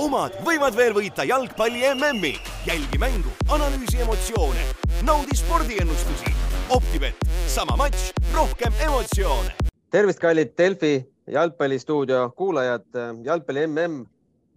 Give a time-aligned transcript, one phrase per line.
[0.00, 2.32] omad võivad veel võita jalgpalli MM-i.
[2.64, 4.62] jälgi mängu, analüüsi emotsioone,
[5.04, 6.32] naudi spordiennustusi.
[6.72, 9.52] Optibet, sama matš, rohkem emotsioone.
[9.90, 12.86] tervist, kallid Delfi jalgpallistuudio kuulajad.
[13.24, 14.06] jalgpalli MM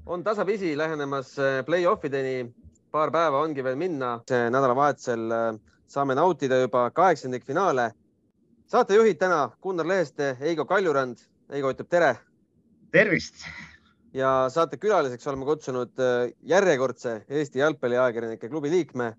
[0.05, 1.35] on tasapisi lähenemas
[1.65, 2.53] play-off ideni.
[2.91, 4.21] paar päeva ongi veel minna.
[4.29, 7.91] nädalavahetusel saame nautida juba kaheksandikfinaale.
[8.67, 11.17] saatejuhid täna Gunnar Leheste, Heigo Kaljurand.
[11.51, 12.15] Heigo ütleb tere.
[12.91, 13.35] tervist
[14.13, 16.01] ja saatekülaliseks oleme kutsunud
[16.49, 19.13] järjekordse Eesti jalgpalliajakirjanike klubi liikme.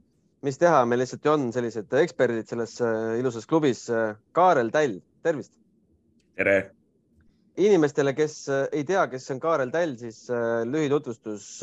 [0.44, 2.74] mis teha, meil lihtsalt ju on sellised eksperdid selles
[3.18, 3.86] ilusas klubis.
[4.32, 5.52] Kaarel Täll, tervist.
[6.36, 6.70] tere.
[7.56, 10.26] inimestele, kes ei tea, kes on Kaarel Täll, siis
[10.64, 11.62] lühitutvustus.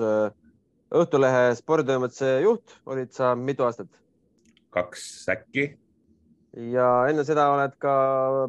[0.92, 4.02] Õhtulehe sporditoimetuse juht olid sa mitu aastat?
[4.72, 5.66] kaks äkki.
[6.74, 7.94] ja enne seda oled ka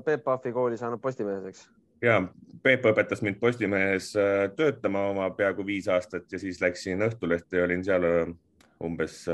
[0.06, 1.66] Peep Pahvi kooli saanud Postimehes, eks?
[2.02, 2.23] Ja
[2.62, 4.12] Peep õpetas mind Postimehes
[4.56, 8.06] töötama oma peaaegu viis aastat ja siis läksin Õhtulehte ja olin seal
[8.83, 9.25] umbes,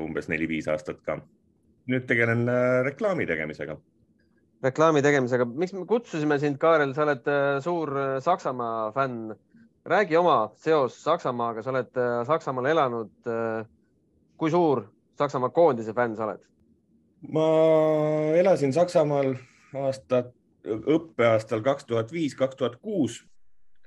[0.00, 1.20] umbes neli-viis aastat ka.
[1.86, 2.48] nüüd tegelen
[2.86, 3.76] reklaami tegemisega.
[4.64, 7.30] reklaami tegemisega, miks me kutsusime sind, Kaarel, sa oled
[7.62, 9.34] suur Saksamaa fänn.
[9.86, 13.12] räägi oma seos Saksamaaga, sa oled Saksamaal elanud.
[14.36, 14.82] kui suur
[15.18, 16.42] Saksamaa koondise fänn sa oled?
[17.30, 17.46] ma
[18.34, 19.36] elasin Saksamaal
[19.74, 20.34] aastat
[20.64, 23.22] õppeaastal kaks tuhat viis, kaks tuhat kuus.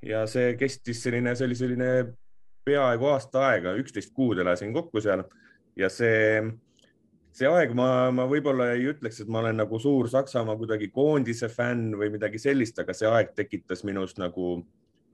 [0.06, 1.92] Ja see kestis selline, see oli selline
[2.68, 5.24] peaaegu aasta aega, üksteist kuud elasin kokku seal.
[5.78, 6.44] Ja see,
[7.34, 11.50] see aeg, ma, ma võib-olla ei ütleks, et ma olen nagu suur Saksamaa kuidagi koondise
[11.50, 14.60] fänn või midagi sellist, aga see aeg tekitas minus nagu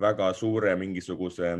[0.01, 1.53] väga suure mingisuguse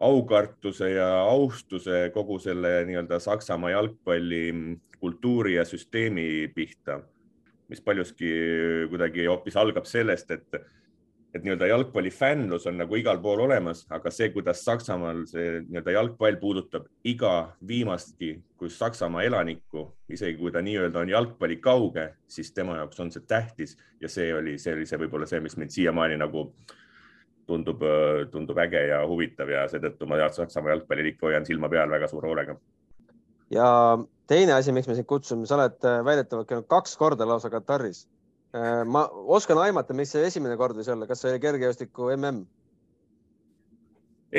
[0.00, 4.44] aukartuse ja austuse kogu selle nii-öelda Saksamaa jalgpalli
[5.00, 7.00] kultuuri ja süsteemi pihta
[7.70, 8.28] mis paljuski
[8.90, 10.60] kuidagi hoopis algab sellest, et,
[11.34, 16.40] et nii-öelda jalgpallifännlus on nagu igal pool olemas, aga see, kuidas Saksamaal see nii-öelda jalgpall
[16.42, 17.34] puudutab iga
[17.66, 23.14] viimastki kui Saksamaa elanikku, isegi kui ta nii-öelda on jalgpalli kauge, siis tema jaoks on
[23.14, 26.48] see tähtis ja see oli, see oli see võib-olla see, mis mind siiamaani nagu
[27.48, 27.86] tundub,
[28.30, 32.28] tundub äge ja huvitav ja seetõttu ma Saksamaa jalgpallil ikka hoian silma peal väga suure
[32.28, 32.58] hoolega.
[33.50, 33.70] Ja
[34.30, 38.06] teine asi, miks me sind kutsume, sa oled väidetavalt käinud kaks korda lausa Kataris.
[38.86, 39.04] ma
[39.36, 42.40] oskan aimata, mis see esimene kord võis olla, kas see oli kergejõustiku mm?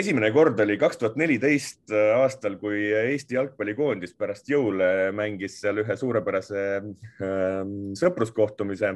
[0.02, 5.98] esimene kord oli kaks tuhat neliteist aastal, kui Eesti jalgpallikoondis pärast jõule mängis seal ühe
[6.00, 6.64] suurepärase
[8.00, 8.96] sõpruskohtumise.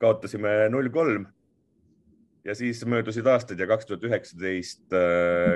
[0.00, 1.26] kaotasime null kolm
[2.44, 4.96] ja siis möödusid aastad ja kaks tuhat üheksateist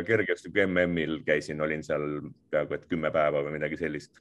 [0.06, 2.05] kergejõustiku MM-il käisin, olin seal
[2.53, 4.21] peaaegu et kümme päeva või midagi sellist.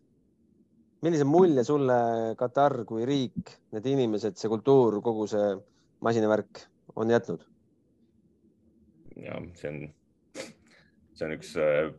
[1.03, 1.97] Millise mulje sulle
[2.40, 5.52] Katar kui riik, need inimesed, see kultuur, kogu see
[6.03, 6.64] masinavärk
[7.00, 7.44] on jätnud?
[9.19, 9.84] ja see on,
[11.14, 11.91] see on üks, see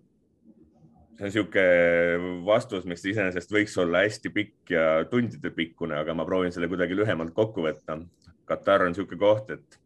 [1.20, 6.52] on niisugune vastus, mis iseenesest võiks olla hästi pikk ja tundide pikkune, aga ma proovin
[6.54, 8.00] selle kuidagi lühemalt kokku võtta.
[8.48, 9.78] Katar on niisugune koht, et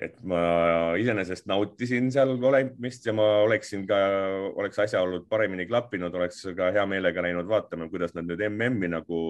[0.00, 0.40] et ma
[1.00, 3.96] iseenesest nautisin seal olemist ja ma oleksin ka,
[4.60, 9.22] oleks asjaolud paremini klappinud, oleks ka hea meelega läinud vaatama, kuidas nad nüüd MM-i nagu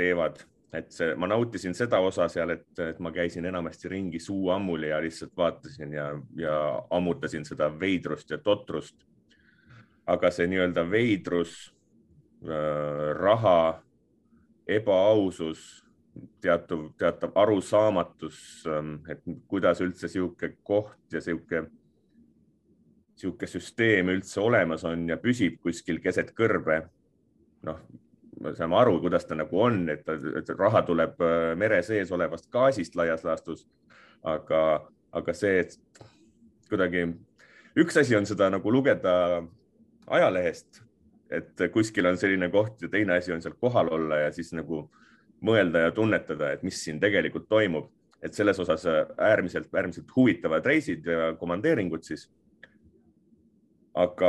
[0.00, 0.44] teevad.
[0.74, 4.88] et see, ma nautisin seda osa seal, et, et ma käisin enamasti ringi suu ammuli
[4.88, 6.56] ja lihtsalt vaatasin ja, ja
[6.90, 8.96] ammutasin seda veidrust ja totrust.
[10.06, 11.54] aga see nii-öelda veidrus
[12.42, 13.82] äh,, raha,
[14.66, 15.83] ebaausus
[16.44, 18.38] teatav, teatav arusaamatus,
[19.10, 21.64] et kuidas üldse sihuke koht ja sihuke,
[23.18, 26.82] sihuke süsteem üldse olemas on ja püsib kuskil keset kõrbe.
[27.64, 27.78] noh,
[28.40, 30.04] me saame aru, kuidas ta nagu on, et,
[30.58, 31.20] raha tuleb
[31.56, 33.66] mere sees olevast gaasist laias laastus.
[34.22, 35.78] aga, aga see, et
[36.68, 37.06] kuidagi
[37.76, 39.44] üks asi on seda nagu lugeda
[40.06, 40.82] ajalehest,
[41.30, 44.84] et kuskil on selline koht ja teine asi on seal kohal olla ja siis nagu
[45.44, 47.90] mõelda ja tunnetada, et mis siin tegelikult toimub,
[48.24, 52.30] et selles osas äärmiselt, äärmiselt huvitavad reisid ja komandeeringud siis.
[53.94, 54.28] aga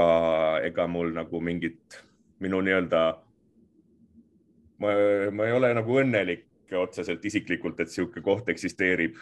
[0.61, 1.95] ega mul nagu mingit,
[2.39, 2.99] minu nii-öelda,
[4.77, 4.91] ma,
[5.33, 6.45] ma ei ole nagu õnnelik
[6.77, 9.17] otseselt isiklikult, et niisugune koht eksisteerib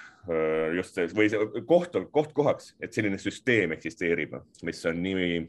[0.76, 4.36] just see või see koht, koht kohaks, et selline süsteem eksisteerib,
[4.68, 5.40] mis on nii,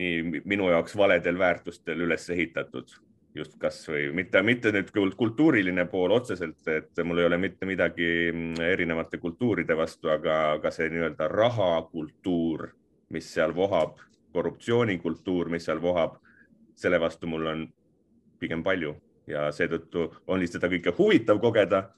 [0.00, 2.98] nii minu jaoks valedel väärtustel üles ehitatud
[3.36, 8.08] just kasvõi mitte, mitte nüüd kultuuriline pool otseselt, et mul ei ole mitte midagi
[8.64, 12.68] erinevate kultuuride vastu, aga, aga see nii-öelda rahakultuur,
[13.14, 13.98] mis seal vohab,
[14.32, 16.18] korruptsioonikultuur, mis seal vohab,
[16.78, 17.66] selle vastu mul on
[18.38, 18.94] pigem palju
[19.28, 21.90] ja seetõttu oli seda kõike huvitav kogeda.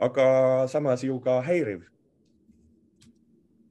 [0.00, 1.82] aga samas ju ka häiriv.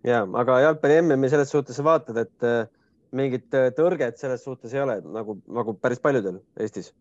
[0.04, 2.68] ja, aga jalgpalli MM-i selles suhtes vaatad, et äh,
[3.16, 6.92] mingit äh, tõrget selles suhtes ei ole nagu, nagu päris paljudel Eestis.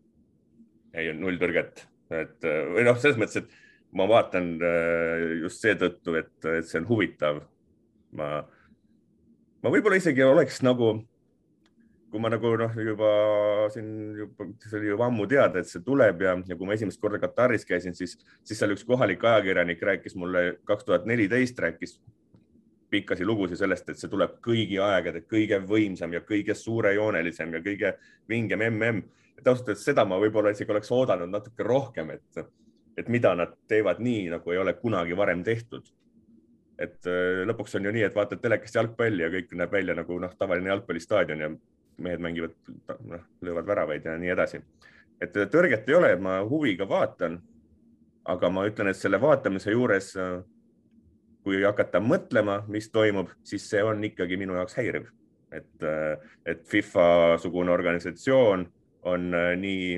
[0.93, 4.55] ei, null tõrget, et või noh, selles mõttes, et ma vaatan
[5.41, 7.43] just seetõttu, et, et see on huvitav.
[8.17, 8.27] ma,
[9.61, 10.95] ma võib-olla isegi oleks nagu
[12.09, 13.09] kui ma nagu noh, juba
[13.73, 17.01] siin juba, see oli juba ammu teada, et see tuleb ja, ja kui ma esimest
[17.01, 18.15] korda Kataris käisin, siis,
[18.47, 21.99] siis seal üks kohalik ajakirjanik rääkis mulle kaks tuhat neliteist, rääkis
[22.89, 27.93] pikkasi lugusid sellest, et see tuleb kõigi aegade kõige võimsam ja kõige suurejoonelisem ja kõige
[28.29, 29.03] vingem mm.
[29.37, 32.43] et ausalt öeldes seda ma võib-olla isegi oleks oodanud natuke rohkem, et,
[32.97, 35.87] et mida nad teevad nii, nagu ei ole kunagi varem tehtud
[36.79, 40.19] et äh, lõpuks on ju nii, et vaatad telekast jalgpalli ja kõik näeb välja nagu
[40.23, 41.49] noh, tavaline jalgpallistaadion ja
[41.99, 42.55] mehed mängivad,
[43.09, 44.61] noh, löövad väravaid ja nii edasi.
[45.21, 47.41] et tõrget ei ole, ma huviga vaatan.
[48.29, 50.13] aga ma ütlen, et selle vaatamise juures,
[51.49, 55.07] kui hakata mõtlema, mis toimub, siis see on ikkagi minu jaoks häiriv,
[55.55, 55.85] et,
[56.45, 58.67] et FIFA sugune organisatsioon
[59.09, 59.25] on
[59.57, 59.97] nii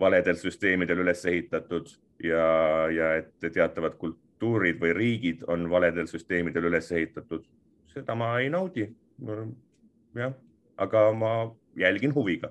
[0.00, 1.92] valedel süsteemidel üles ehitatud
[2.24, 2.44] ja,
[2.90, 7.46] ja et teatavad kultuurid või riigid on valedel süsteemidel üles ehitatud,
[7.94, 8.88] seda ma ei naudi.
[10.18, 10.34] jah
[10.80, 11.32] aga ma
[11.76, 12.50] jälgin huviga.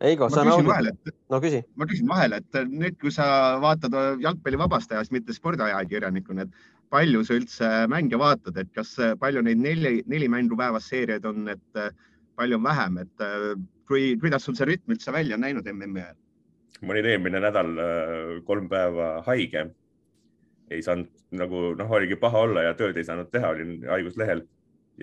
[0.00, 1.12] Eigo, sa naudid?
[1.28, 1.60] no küsi.
[1.76, 7.20] ma küsin vahele, et nüüd, kui sa vaatad jalgpalli vabast ajast, mitte spordiajakirjanikuna, et palju
[7.26, 11.82] sa üldse mänge vaatad, et kas palju neid neli, neli mängu päevas seeriaid on, et
[12.40, 13.26] palju on vähem, et
[13.90, 16.18] kui, kuidas sul see rütm üldse välja on näinud MM-i ajal?
[16.80, 19.66] ma olin eelmine nädal äh, kolm päeva haige.
[20.70, 24.44] ei saanud nagu noh, oligi paha olla ja tööd ei saanud teha, olin haiguslehel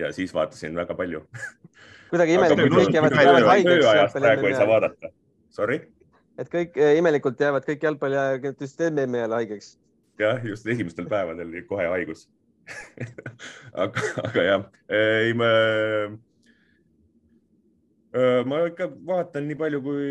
[0.00, 1.22] ja siis vaatasin väga palju
[2.10, 4.16] kuidagi imelikult kõik jäävad, jäävad haigeks.
[4.16, 5.12] praegu ei saa vaadata.
[5.54, 5.80] Sorry?
[6.38, 9.70] et kõik eh, imelikult jäävad kõik jalgpalliajakirjanikud just MM-i ajal haigeks.
[10.22, 12.28] jah, just esimestel päevadel kohe haigus
[13.82, 15.46] aga, aga jah, ei ma,
[18.44, 20.10] ma ikka vaatan nii palju, kui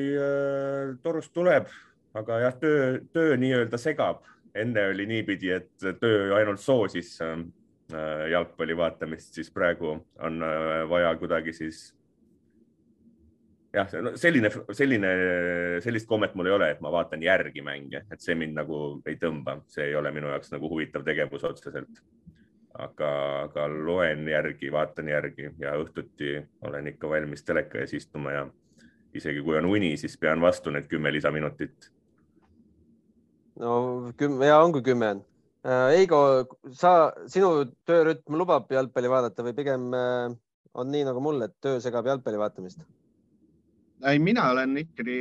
[1.05, 1.69] torust tuleb,
[2.17, 4.25] aga jah, töö, töö nii-öelda segab.
[4.57, 7.37] enne oli niipidi, et töö ainult soosis Äh,
[8.31, 11.85] jalgpalli vaatamist, siis praegu on äh, vaja kuidagi siis
[13.73, 15.11] jah, selline, selline,
[15.83, 19.17] sellist kommet mul ei ole, et ma vaatan järgi mänge, et see mind nagu ei
[19.21, 22.01] tõmba, see ei ole minu jaoks nagu huvitav tegevus otseselt.
[22.77, 23.09] aga,
[23.47, 28.43] aga loen järgi, vaatan järgi ja õhtuti olen ikka valmis teleka ees istuma ja
[29.17, 31.89] isegi kui on uni, siis pean vastu need kümme lisaminutit.
[33.59, 35.36] no kümme ja ongi kümme on Äh,
[35.67, 36.19] Eigo,
[36.71, 36.91] sa,
[37.27, 40.29] sinu töörütm lubab jalgpalli vaadata või pigem äh,
[40.79, 42.79] on nii nagu mul, et töö segab jalgpalli vaatamist?
[44.07, 45.17] ei, mina olen ikkagi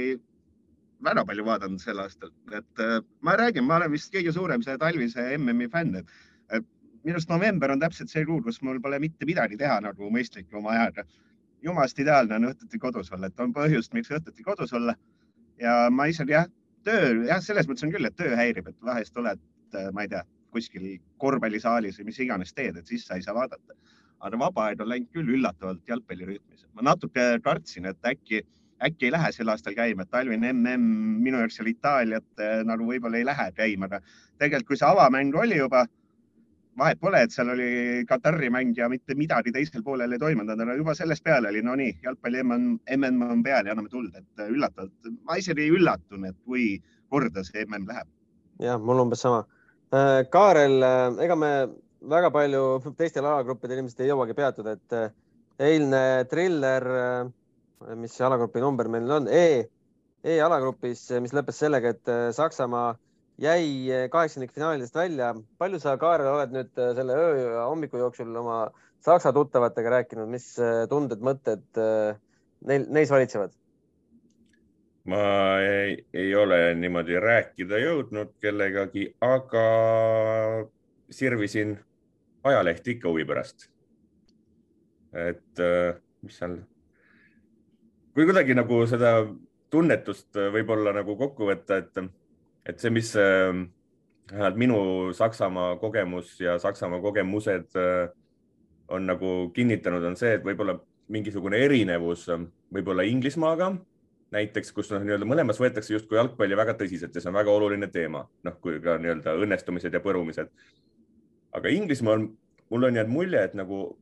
[1.02, 4.76] väga palju vaadanud sel aastal, et äh, ma räägin, ma olen vist kõige suurem see
[4.78, 6.68] talvise MM-i fänn, et
[7.02, 10.54] minu arust november on täpselt see kuu, kus mul pole mitte midagi teha nagu mõistlik
[10.54, 11.06] oma ajaga.
[11.66, 14.94] jumalast ideaalne on õhtuti kodus olla, et on põhjust, miks õhtuti kodus olla.
[15.58, 16.46] ja ma isegi jah,
[16.84, 19.42] töö jah, selles mõttes on küll, et töö häirib, et vahest oled
[19.92, 20.22] ma ei tea,
[20.56, 20.88] kuskil
[21.22, 23.76] korvpallisaalis või mis iganes teed, et siis sa ei saa vaadata.
[24.26, 26.66] aga vaba aeg on läinud küll üllatavalt jalgpallirütmis.
[26.74, 28.40] ma natuke kartsin, et äkki,
[28.82, 30.88] äkki ei lähe sel aastal käima, et talvine mm
[31.26, 34.00] minu jaoks seal Itaaliat eh, nagu võib-olla ei lähe käima, aga
[34.38, 35.84] tegelikult, kui see avamäng oli juba,
[36.78, 40.76] vahet pole, et seal oli Katari mäng ja mitte midagi teisel poolel ei toimunud, aga
[40.76, 45.12] juba sellest peale oli no nii, jalgpalli mm on peal ja anname tuld, et üllatavalt,
[45.24, 46.76] ma isegi üllatun, et kui
[47.08, 48.08] korda see mm läheb.
[48.60, 49.44] jah, mul umbes sama
[49.90, 51.50] Kaarel, äh, ega me
[52.10, 52.62] väga palju
[52.98, 55.12] teistel alagruppidel ilmselt ei jõuagi peatuda, et äh,
[55.62, 56.84] eilne triller,
[57.96, 59.68] mis see alagrupi number meil on e,
[60.26, 62.96] E-alagrupis, mis lõppes sellega, et Saksamaa
[63.40, 65.30] jäi kaheksandikfinaalidest välja.
[65.58, 68.66] palju sa, Kaarel, oled nüüd selle öö ja hommiku jooksul oma
[69.06, 70.48] Saksa tuttavatega rääkinud, mis
[70.90, 71.62] tunded, mõtted
[72.66, 73.54] neil, neis valitsevad?
[75.06, 75.22] Ma
[75.62, 79.66] ei, ei ole niimoodi rääkida jõudnud kellegagi, aga
[81.10, 81.76] sirvisin
[82.46, 83.68] ajalehti ikka huvi pärast.
[85.16, 86.58] et äh, mis seal,
[88.14, 89.12] kui kuidagi nagu seda
[89.72, 92.02] tunnetust võib-olla nagu kokku võtta, et,
[92.66, 93.54] et see, mis äh,
[94.32, 94.78] vähemalt minu
[95.16, 98.10] Saksamaa kogemus ja Saksamaa kogemused äh,
[98.88, 100.76] on nagu kinnitanud, on see, et võib-olla
[101.08, 102.26] mingisugune erinevus
[102.74, 103.70] võib-olla Inglismaaga
[104.34, 107.88] näiteks, kus noh, nii-öelda mõlemas võetakse justkui jalgpalli väga tõsiselt ja see on väga oluline
[107.92, 110.50] teema, noh, kui ka nii-öelda õnnestumised ja põrumised.
[111.56, 112.26] aga Inglismaal
[112.70, 113.98] mul on jäänud mulje, et nagu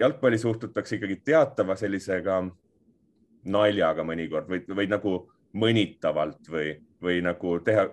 [0.00, 2.42] jalgpalli suhtutakse ikkagi teatava sellisega
[3.44, 5.14] naljaga mõnikord või, või nagu
[5.52, 7.86] mõnitavalt või, või nagu teha,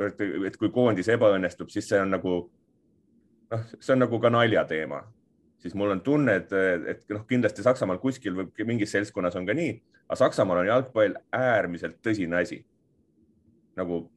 [0.48, 2.34] et kui koondis ebaõnnestub, siis see on nagu
[3.52, 5.04] noh, see on nagu ka naljateema,
[5.60, 6.54] siis mul on tunne, et,
[6.94, 9.76] et noh, kindlasti Saksamaal kuskil või mingis seltskonnas on ka nii,
[10.08, 12.64] aga Saksamaal on jalgpall äärmiselt tõsine asi.
[13.80, 14.10] nagu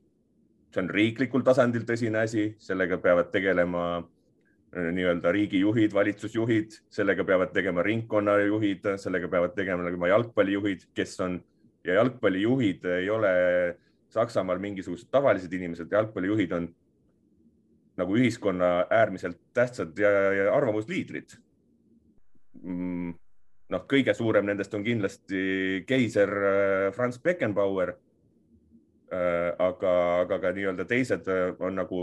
[0.73, 7.53] see on riiklikul tasandil tõsine asi, sellega peavad tegelema äh, nii-öelda riigijuhid, valitsusjuhid, sellega peavad
[7.55, 11.41] tegema ringkonnajuhid, sellega peavad tegema jalgpallijuhid, kes on
[11.85, 13.33] ja jalgpallijuhid ei ole
[14.13, 16.67] Saksamaal mingisugused tavalised inimesed, jalgpallijuhid on
[18.01, 21.37] nagu ühiskonna äärmiselt tähtsad ja, ja arvamusliidrid.
[22.63, 23.13] Mm,
[23.73, 27.97] noh, kõige suurem nendest on kindlasti keiser äh, Franz Beckenbauer
[29.13, 29.91] Äh, aga,
[30.25, 31.99] aga ka nii-öelda teised äh, on nagu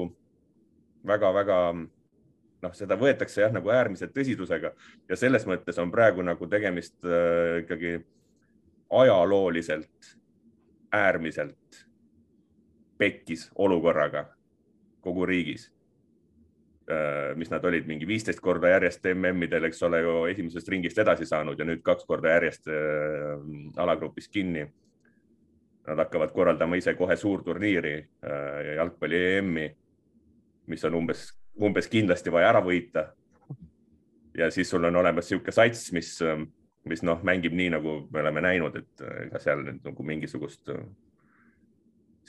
[1.10, 4.70] väga-väga noh, seda võetakse jah, nagu äärmiselt tõsidusega
[5.10, 7.96] ja selles mõttes on praegu nagu tegemist äh, ikkagi
[8.94, 10.12] ajalooliselt
[10.94, 11.82] äärmiselt
[13.02, 14.28] pekkis olukorraga
[15.02, 15.72] kogu riigis.
[17.38, 21.60] Mis nad olid mingi viisteist korda järjest MM-idel, eks ole ju esimesest ringist edasi saanud
[21.60, 23.44] ja nüüd kaks korda järjest äh,
[23.78, 24.66] alagrupis kinni
[25.90, 29.70] Nad hakkavad korraldama ise kohe suurturniiri äh, jalgpalli EM-i,
[30.70, 31.24] mis on umbes,
[31.58, 33.08] umbes kindlasti vaja ära võita.
[34.38, 36.12] ja siis sul on olemas niisugune sats, mis,
[36.86, 40.70] mis noh, mängib nii, nagu me oleme näinud, et äh, ega seal nüüd nagu mingisugust,
[40.70, 40.86] äh,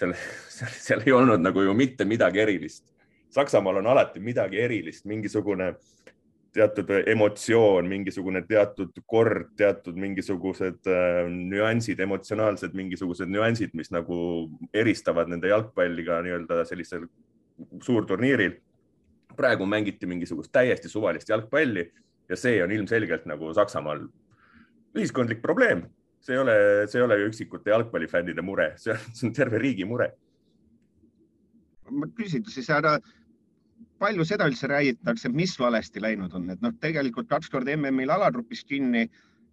[0.00, 0.16] seal,
[0.56, 2.88] seal, seal ei olnud nagu ju mitte midagi erilist.
[3.30, 5.74] Saksamaal on alati midagi erilist, mingisugune
[6.52, 14.16] teatud emotsioon, mingisugune teatud kord, teatud mingisugused äh, nüansid, emotsionaalsed mingisugused nüansid, mis nagu
[14.74, 17.06] eristavad nende jalgpalliga nii-öelda sellisel
[17.82, 18.58] suurturniiril.
[19.36, 21.84] praegu mängiti mingisugust täiesti suvalist jalgpalli
[22.28, 24.02] ja see on ilmselgelt nagu Saksamaal
[24.98, 25.86] ühiskondlik probleem.
[26.20, 26.56] see ei ole,
[26.90, 30.10] see ei ole üksikute jalgpallifännide mure, see on, terve riigi mure.
[31.90, 32.98] ma küsin siis härra
[34.00, 38.64] palju seda üldse räägitakse, mis valesti läinud on, et noh, tegelikult kaks korda MM-il alagrupis
[38.64, 39.04] kinni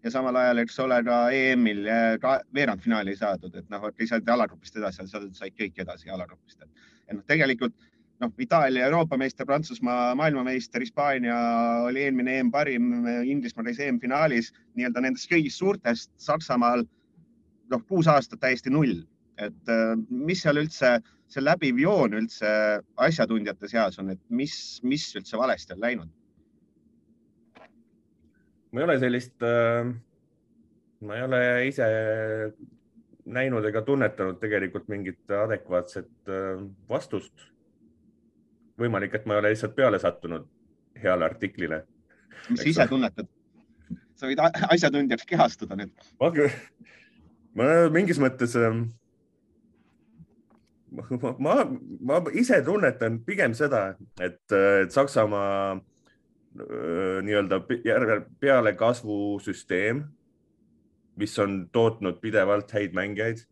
[0.06, 1.84] ja samal ajal, eks ole, ka EM-il
[2.24, 7.76] ka veerandfinaali saadud, et noh, lihtsalt alagrupist edasi said kõik edasi alagrupist, et noh, tegelikult
[8.24, 11.38] noh, Itaalia Euroopa meister, Prantsusmaa maailmameister, Hispaania
[11.86, 12.94] oli eelmine EM parim,
[13.28, 16.86] Inglismaa käis EM-finaalis nii-öelda nendest kõigist suurtest, Saksamaal
[17.74, 19.02] noh, kuus aastat täiesti null,
[19.38, 19.76] et
[20.10, 22.50] mis seal üldse see läbiv joon üldse
[23.08, 26.14] asjatundjate seas on, et mis, mis üldse valesti on läinud?
[28.72, 29.92] ma ei ole sellist äh,,
[31.02, 31.88] ma ei ole ise
[33.28, 37.34] näinud ega tunnetanud tegelikult mingit adekvaatset äh, vastust.
[38.78, 40.46] võimalik, et ma ei ole lihtsalt peale sattunud
[41.04, 41.82] heale artiklile.
[42.50, 43.28] mis sa ise tunnetad?
[44.18, 45.92] sa võid asjatundjaks kehastuda nüüd.
[47.56, 48.80] ma, mingis mõttes äh,
[51.40, 51.56] ma,
[52.02, 53.90] ma ise tunnetan pigem seda,
[54.20, 55.80] et, et Saksamaa
[57.28, 57.60] nii-öelda
[58.42, 60.02] pealekasvusüsteem,
[61.18, 63.44] mis on tootnud pidevalt häid mängijaid.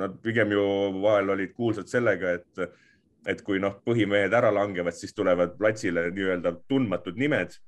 [0.00, 0.62] Nad pigem ju
[1.02, 2.78] vahel olid kuulsad sellega, et,
[3.26, 7.58] et kui noh, põhimehed ära langevad, siis tulevad platsile nii-öelda tundmatud nimed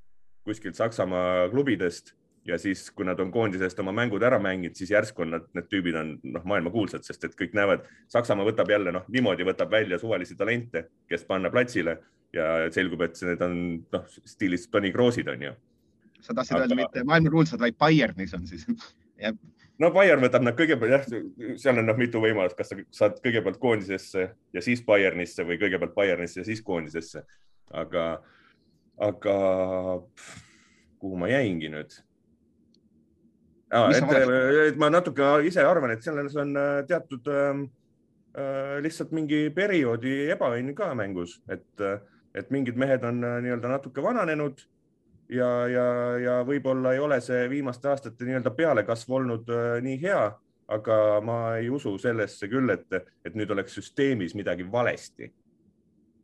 [0.46, 5.24] kuskilt Saksamaa klubidest ja siis, kui nad on koondisest oma mängud ära mänginud, siis järsku
[5.24, 9.06] on nad, need tüübid on noh, maailmakuulsad, sest et kõik näevad, Saksamaa võtab jälle noh,
[9.12, 11.98] niimoodi võtab välja suvalisi talente, kes panna platsile
[12.34, 13.56] ja selgub, et need on
[13.94, 15.54] noh, stiilis Toni Kroosid on ju.
[16.20, 16.66] sa tahtsid Aga...
[16.66, 18.66] öelda mitte maailmakuulsad, vaid Bayernis on siis
[19.78, 23.60] no Bayern võtab nad kõigepealt jah, seal on noh, mitu võimalust, kas sa saad kõigepealt
[23.62, 27.22] koondisesse ja siis Bayernisse või kõigepealt Bayernisse ja siis koondisesse.
[27.70, 28.22] aga,
[29.00, 29.36] aga
[30.98, 32.02] kuhu ma jäingi nüüd
[33.72, 34.10] et,
[34.68, 37.62] et ma natuke ise arvan, et selles on äh, teatud äh,
[38.36, 42.02] äh, lihtsalt mingi perioodi ebaõnn ka mängus, et, äh,
[42.36, 44.60] et mingid mehed on äh, nii-öelda natuke vananenud
[45.32, 45.86] ja, ja,
[46.20, 50.26] ja võib-olla ei ole see viimaste aastate nii-öelda pealekasv olnud äh, nii hea,
[50.72, 55.32] aga ma ei usu sellesse küll, et, et nüüd oleks süsteemis midagi valesti.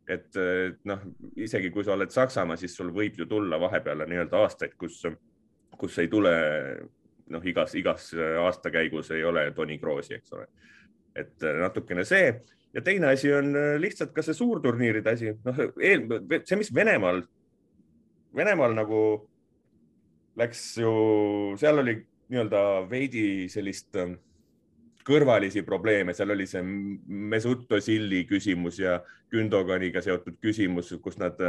[0.09, 0.37] Et
[0.89, 1.01] noh,
[1.37, 5.03] isegi kui sa oled Saksamaa, siis sul võib ju tulla vahepeal nii-öelda aastaid, kus,
[5.77, 6.31] kus ei tule
[7.33, 10.47] noh, igas, igas äh, aastakäigus ei ole Toni Kroosi, eks ole.
[11.15, 12.33] et äh, natukene see.
[12.73, 17.23] Ja teine asi on äh, lihtsalt ka see suurturniiride asi, noh, see, mis Venemaal,
[18.35, 19.01] Venemaal nagu
[20.39, 20.91] läks ju,
[21.59, 21.97] seal oli
[22.29, 23.97] nii-öelda veidi sellist
[25.05, 28.99] kõrvalisi probleeme, seal oli see Mesut Özili küsimus ja
[29.33, 31.41] Gündoganiga seotud küsimus, kus nad,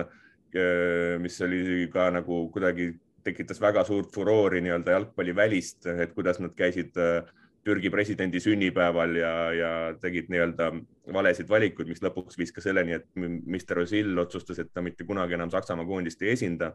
[1.21, 2.89] mis oli ka nagu kuidagi
[3.25, 7.29] tekitas väga suurt furoori nii-öelda jalgpallivälist, et kuidas nad käisid äh,
[7.65, 10.71] Türgi presidendi sünnipäeval ja, ja tegid nii-öelda
[11.13, 15.37] valesid valikuid, mis lõpuks viis ka selleni, et Mr Osil otsustas, et ta mitte kunagi
[15.37, 16.71] enam Saksamaa koondist ei esinda.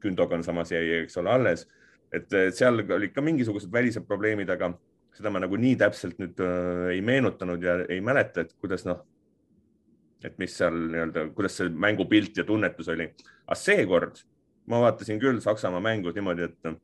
[0.00, 1.66] Gündogan samas jäi, eks ole, alles,
[2.14, 4.70] et seal olid ka mingisugused välised probleemid, aga
[5.16, 9.02] seda ma nagu nii täpselt nüüd äh, ei meenutanud ja ei mäleta, et kuidas noh,
[10.24, 13.08] et mis seal nii-öelda, kuidas see mängupilt ja tunnetus oli.
[13.46, 14.20] aga seekord
[14.66, 16.74] ma vaatasin küll Saksamaa mängu niimoodi, et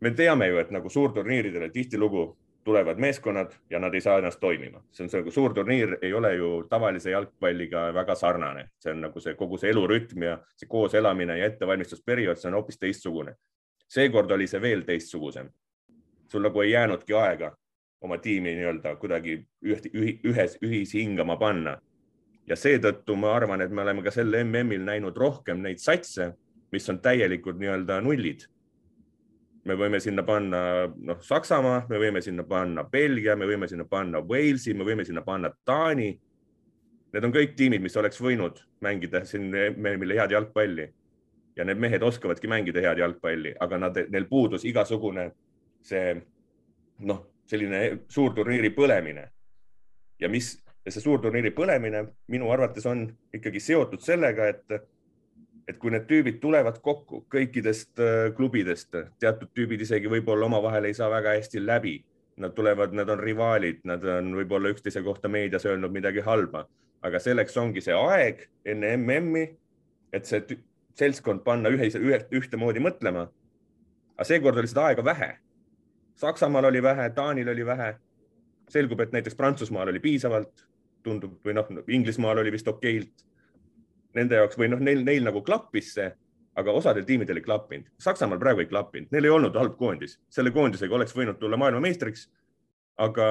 [0.00, 2.28] me teame ju, et nagu suurturniiridele tihtilugu
[2.64, 4.82] tulevad meeskonnad ja nad ei saa ennast toimima.
[4.92, 9.00] see on see nagu suur turniir ei ole ju tavalise jalgpalliga väga sarnane, see on
[9.00, 13.34] nagu see kogu see elurütm ja see kooselamine ja ettevalmistusperiood, see on hoopis teistsugune.
[13.88, 15.48] seekord oli see veel teistsugusem.
[16.28, 17.56] sul nagu ei jäänudki aega
[18.00, 19.88] oma tiimi nii-öelda kuidagi üht,
[20.24, 21.78] ühes ühishingama panna.
[22.48, 26.32] Ja seetõttu ma arvan, et me oleme ka sel MM-il näinud rohkem neid satse,
[26.72, 28.46] mis on täielikud nii-öelda nullid
[29.68, 34.22] me võime sinna panna noh, Saksamaa, me võime sinna panna Belgia, me võime sinna panna
[34.24, 36.08] Walesi, me võime sinna panna Taani.
[37.12, 40.86] Need on kõik tiimid, mis oleks võinud mängida siin meile head jalgpalli
[41.56, 45.30] ja need mehed oskavadki mängida head jalgpalli, aga nad, neil puudus igasugune
[45.88, 46.12] see
[47.08, 49.28] noh, selline suurturniiri põlemine.
[50.20, 50.56] ja mis
[50.94, 54.80] see suurturniiri põlemine minu arvates on ikkagi seotud sellega, et
[55.68, 60.96] et kui need tüübid tulevad kokku kõikidest äh, klubidest, teatud tüübid isegi võib-olla omavahel ei
[60.96, 61.98] saa väga hästi läbi.
[62.38, 66.62] Nad tulevad, nad on rivaalid, nad on võib-olla üksteise kohta meedias öelnud midagi halba,
[67.02, 69.42] aga selleks ongi see aeg enne MM-i,
[70.14, 70.60] et see
[70.98, 73.26] seltskond panna ühe, ühe, ühtemoodi mõtlema.
[74.16, 75.32] aga seekord oli seda aega vähe.
[76.18, 77.96] Saksamaal oli vähe, Taanil oli vähe.
[78.68, 80.67] selgub, et näiteks Prantsusmaal oli piisavalt,
[81.06, 83.24] tundub või noh, Inglismaal oli vist okeilt
[84.16, 86.08] nende jaoks või noh, neil, neil nagu klappis see,
[86.58, 87.90] aga osadel tiimidel ei klappinud.
[88.02, 92.28] Saksamaal praegu ei klappinud, neil ei olnud halb koondis, selle koondisega oleks võinud tulla maailmameistriks.
[92.98, 93.26] aga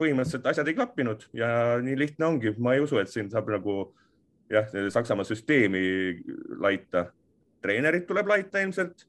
[0.00, 1.48] põhimõtteliselt asjad ei klappinud ja
[1.84, 3.92] nii lihtne ongi, ma ei usu, et siin saab nagu
[4.52, 5.82] jah, Saksamaa süsteemi
[6.60, 7.10] laita.
[7.62, 9.06] treenerid tuleb laita ilmselt.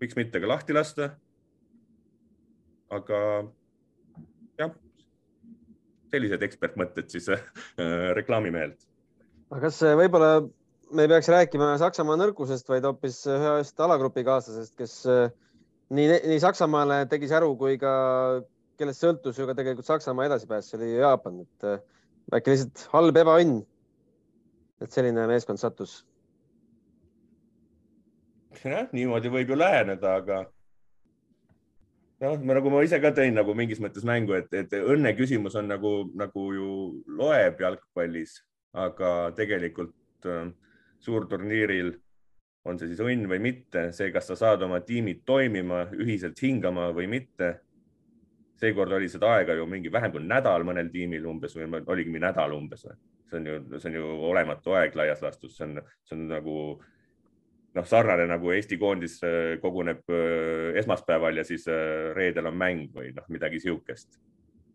[0.00, 1.10] miks mitte ka lahti lasta.
[2.90, 3.18] aga
[4.58, 4.74] jah
[6.12, 7.40] sellised ekspertmõtted siis äh,
[8.16, 8.78] reklaamimehelt.
[9.50, 10.30] aga kas äh, võib-olla
[10.94, 15.28] me ei peaks rääkima Saksamaa nõrkusest, vaid hoopis ühest alagrupi kaaslasest, kes äh,
[15.96, 17.92] nii, nii Saksamaale tegi säru kui ka,
[18.78, 23.64] kellest sõltus ju ka tegelikult Saksamaa edasipääs, see oli Jaapan, et äkki lihtsalt halb ebaõnn.
[24.82, 26.04] et selline meeskond sattus.
[28.62, 30.44] jah, niimoodi võib ju läheneda, aga
[32.24, 35.68] noh, nagu ma ise ka tõin nagu mingis mõttes mängu, et, et õnne küsimus on
[35.70, 36.70] nagu, nagu ju
[37.18, 38.38] loeb jalgpallis,
[38.76, 40.50] aga tegelikult äh,
[41.04, 41.94] suurturniiril
[42.66, 46.90] on see siis õnn või mitte, see, kas sa saad oma tiimid toimima, ühiselt hingama
[46.96, 47.60] või mitte.
[48.56, 52.52] seekord oli seda aega ju mingi vähem kui nädal mõnel tiimil umbes või oligi nädal
[52.56, 52.86] umbes.
[53.30, 56.56] see on ju, see on ju olematu aeg laias laastus, see on, see on nagu
[57.76, 62.88] noh, sarnane nagu Eesti koondis äh, koguneb äh, esmaspäeval ja siis äh, reedel on mäng
[62.94, 64.18] või noh, midagi sihukest.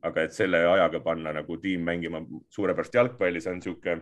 [0.01, 4.01] aga et selle ajaga panna nagu tiim mängima suurepärast jalgpalli, see on niisugune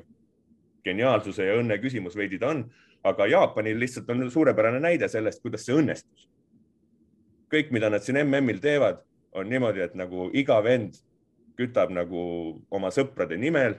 [0.87, 2.61] geniaalsuse ja õnne küsimus veidi ta on,
[3.03, 6.29] aga Jaapanil lihtsalt on suurepärane näide sellest, kuidas see õnnestus.
[7.51, 9.03] kõik, mida nad siin MM-il teevad,
[9.35, 10.95] on niimoodi, et nagu iga vend
[11.57, 12.21] kütab nagu
[12.71, 13.75] oma sõprade nimel,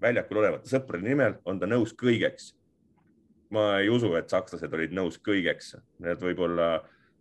[0.00, 2.52] väljakul olevate sõprade nimel, on ta nõus kõigeks
[3.54, 6.80] ma ei usu, et sakslased olid nõus kõigeks, et võib-olla,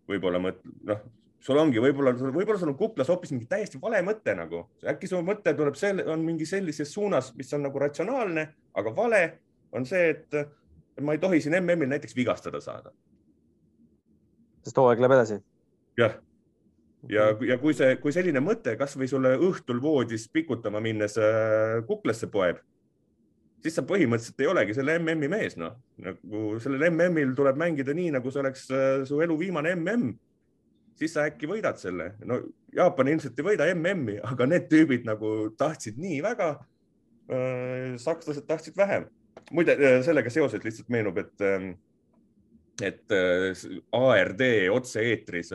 [0.10, 1.02] võib-olla mõt-, noh,
[1.46, 5.22] sul ongi võib-olla, võib-olla sul on kuklas hoopis mingi täiesti vale mõte nagu, äkki su
[5.26, 8.48] mõte tuleb selle, on mingi sellises suunas, mis on nagu ratsionaalne,
[8.82, 9.24] aga vale
[9.76, 12.94] on see, et ma ei tohi siin MM-il näiteks vigastada saada.
[14.66, 15.42] sest hooaeg läheb edasi.
[16.00, 16.16] jah,
[17.10, 21.84] ja, ja, ja kui see, kui selline mõte kasvõi sulle õhtul voodis pikutama minnes äh,
[21.86, 22.64] kuklasse poeb
[23.66, 25.74] siis sa põhimõtteliselt ei olegi selle MM-i mees, noh.
[26.06, 30.12] nagu sellel MM-il tuleb mängida nii, nagu see oleks äh, su elu viimane MM.
[31.00, 32.14] siis sa äkki võidad selle.
[32.30, 32.40] no
[32.76, 36.50] Jaapan ilmselt ei võida MM-i, aga need tüübid nagu tahtsid nii väga.
[37.32, 39.10] Äh, sakslased tahtsid vähem.
[39.52, 41.74] muide, äh, sellega seoses lihtsalt meenub, et, ähm,
[42.84, 43.14] et
[43.96, 44.42] ARD
[44.76, 45.54] otse-eetris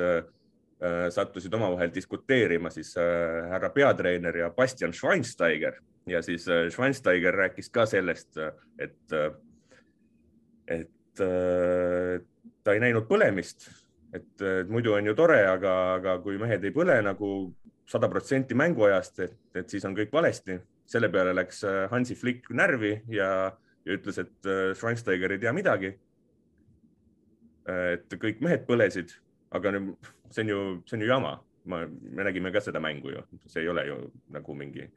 [1.13, 5.75] sattusid omavahel diskuteerima siis härra peatreener ja Bastian Schweinsteiger
[6.07, 9.33] ja siis äh, Schweinsteiger rääkis ka sellest, äh, et, äh,
[10.67, 10.91] et
[12.65, 13.67] ta ei näinud põlemist,
[14.15, 17.31] et muidu on ju tore, aga, aga kui mehed ei põle nagu
[17.91, 20.61] sada protsenti mänguajast, et, et siis on kõik valesti.
[20.91, 21.61] selle peale läks
[21.91, 23.53] Hansi Flick närvi ja,
[23.85, 25.93] ja ütles, et Schweinsteiger ei tea midagi.
[27.67, 29.13] et kõik mehed põlesid,
[29.51, 29.71] aga
[30.31, 31.41] see on ju, see on ju jama.
[31.65, 33.99] ma, me nägime ka seda mängu ju, see ei ole ju
[34.31, 34.89] nagu mingi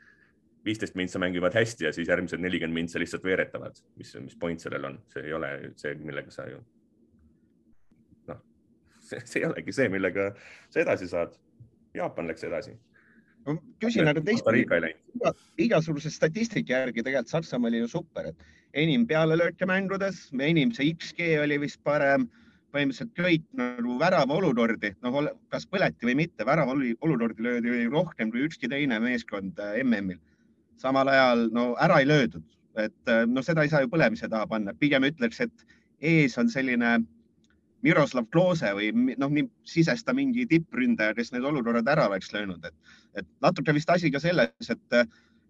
[0.66, 4.88] viisteist mintsa mängivad hästi ja siis järgmised nelikümmend mintsa lihtsalt veeretavad, mis, mis point sellel
[4.92, 6.62] on, see ei ole see, millega sa ju
[8.32, 8.40] noh,
[9.04, 10.32] see ei olegi see, millega
[10.70, 11.36] sa edasi saad.
[11.94, 12.72] Jaapan läks edasi.
[13.46, 14.94] Ma küsin aga teistpidi,
[15.62, 21.28] igasuguse statistika järgi tegelikult Saksamaa oli ju super, et enim pealelööke mängudes, enim see XG
[21.44, 22.30] oli vist parem,
[22.74, 25.20] põhimõtteliselt kõik nagu värava olukordi, noh,
[25.54, 30.22] kas põleti või mitte, värava olukordi löödi rohkem kui ükski teine meeskond äh, MM-il.
[30.84, 32.46] Samal ajal no ära ei löödud,
[32.84, 35.68] et äh, no seda ei saa ju põlemise taha panna, pigem ütleks, et
[36.14, 36.98] ees on selline
[37.84, 39.36] Miroslav Klose või noh,
[39.68, 44.22] sisesta mingi tippründaja, kes need olukorrad ära oleks löönud, et, et natuke vist asi ka
[44.24, 45.00] selles, et,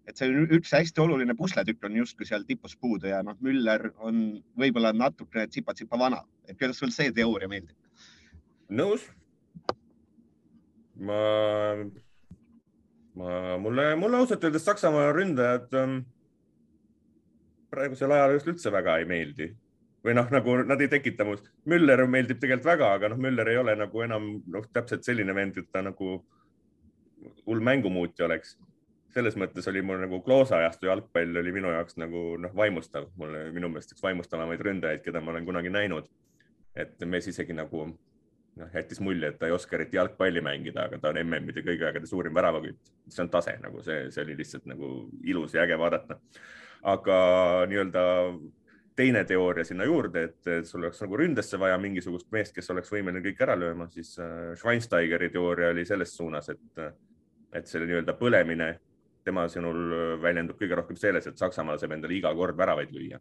[0.09, 4.23] et see üks hästi oluline pusletükk on justkui seal tipus puudu ja noh, Müller on
[4.59, 7.77] võib-olla natuke tsipa-tsipa vana, et kuidas sul see teooria meeldib?
[8.73, 9.05] nõus.
[10.97, 11.19] ma,
[13.15, 15.99] mulle, mulle ausalt öeldes Saksamaa ründajad ähm,
[17.73, 19.51] praegusel ajal just üldse väga ei meeldi
[20.03, 21.47] või noh, nagu nad ei tekita must.
[21.69, 25.57] Müller meeldib tegelikult väga, aga noh, Müller ei ole nagu enam noh, täpselt selline vend,
[25.61, 26.17] et ta nagu
[27.47, 28.57] hull mängumuutja oleks.
[29.13, 33.51] selles mõttes oli mul nagu Kloosa ajastu jalgpall oli minu jaoks nagu noh, vaimustav, mulle
[33.53, 36.09] minu meelest üks vaimustavamaid ründajaid, keda ma olen kunagi näinud.
[36.75, 37.85] et mees isegi nagu
[38.59, 41.87] noh, jättis mulje, et ta ei oska eriti jalgpalli mängida, aga ta on MM-ide kõigi
[41.87, 42.91] aegade suurim väravakütt.
[43.09, 44.91] see on tase nagu see, see oli lihtsalt nagu
[45.23, 46.19] ilus ja äge vaadata.
[46.83, 47.17] aga
[47.71, 48.03] nii-öelda
[48.95, 53.23] teine teooria sinna juurde, et, sul oleks nagu ründesse vaja mingisugust meest, kes oleks võimeline
[53.25, 56.83] kõik ära lööma, siis äh, Schweinsteigeri teooria oli selles suunas, et,
[57.53, 58.75] et selle nii-öelda põlemine
[59.25, 63.19] tema sõnul väljendub kõige rohkem selles, et Saksamaal saab endale iga kord väravaid lüüa.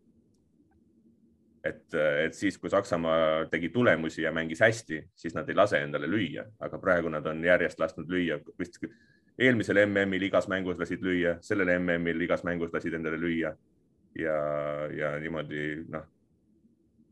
[1.64, 6.10] Et, et siis, kui Saksamaa tegi tulemusi ja mängis hästi, siis nad ei lase endale
[6.10, 8.80] lüüa, aga praegu nad on järjest lasknud lüüa, vist
[9.38, 13.54] eelmisel MM-il igas mängus lasid lüüa, sellel MM-il igas mängus lasid endale lüüa
[14.18, 14.36] ja,
[14.92, 16.04] ja niimoodi noh,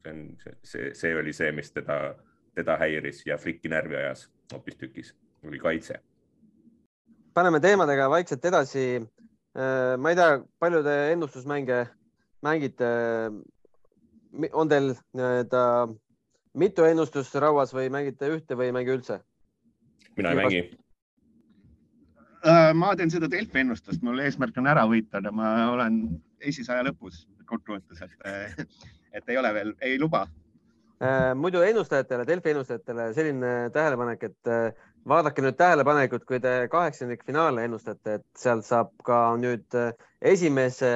[0.03, 0.27] see on,
[0.63, 2.01] see, see oli see, mis teda,
[2.57, 5.15] teda häiris ja Flicki närvi ajas hoopistükkis,
[5.47, 6.01] oli kaitse.
[7.35, 8.85] paneme teemadega vaikselt edasi.
[9.57, 11.87] Äh, ma ei tea, palju te ennustusmänge
[12.43, 12.91] mängite?
[14.53, 15.65] On teil nii-öelda
[16.61, 19.21] mitu ennustust rauas või mängite ühte või ei mängi üldse?
[20.17, 20.63] mina ei mängi
[22.41, 26.01] Äh, ma teen seda Delfi ennustust, mul eesmärk on ära võita, aga ma olen
[26.41, 28.63] esisaja lõpus kokkuvõttes, et,
[29.19, 30.23] et ei ole veel, ei luba.
[31.05, 37.67] Äh, muidu ennustajatele, Delfi ennustajatele selline tähelepanek, et äh, vaadake nüüd tähelepanelikult, kui te kaheksandikfinaale
[37.69, 39.77] ennustate, et sealt saab ka nüüd
[40.33, 40.95] esimese,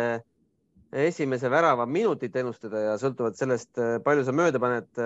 [0.95, 3.73] esimese värava minutit ennustada ja sõltuvalt sellest,
[4.05, 5.03] palju sa mööda paned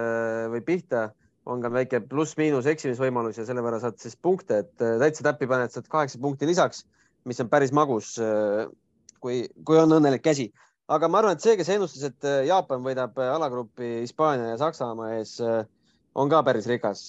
[0.52, 1.08] või pihta
[1.48, 5.48] on ka väike pluss-miinus eksimisvõimalus ja selle võrra saad siis punkte, et äh, täitsa täppi
[5.48, 6.84] paned, saad kaheksa punkti lisaks,
[7.28, 8.16] mis on päris magus.
[9.18, 10.44] Kui, kui on õnnelik käsi,
[10.94, 15.32] aga ma arvan, et see, kes ennustas, et Jaapan võidab alagrupi Hispaania ja Saksamaa ees,
[16.14, 17.08] on ka päris rikas.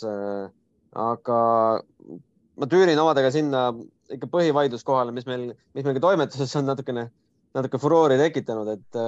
[0.98, 1.38] aga
[2.58, 3.68] ma tüürin omadega sinna
[4.10, 7.06] ikka põhivaidluskohale, mis meil, mis meil ka toimetuses on natukene,
[7.56, 9.00] natuke furoori tekitanud, et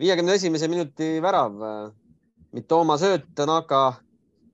[0.00, 1.60] viiekümne esimese minuti värav.
[2.54, 3.84] Mitoma sööt, Tanaka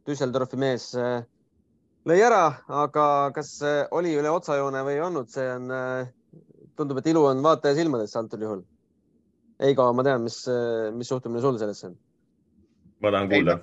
[0.09, 1.21] Düsseldorfi mees äh,
[2.09, 2.45] lõi ära,
[2.83, 3.05] aga
[3.37, 6.13] kas äh, oli üle otsajoone või ei olnud, see on, äh,
[6.79, 8.63] tundub, et ilu on vaataja silmades antud juhul.
[9.61, 10.39] Eigo, ma tean, mis,
[10.97, 11.99] mis suhtumine sul sellesse on?
[13.05, 13.59] ma tahan kuulda.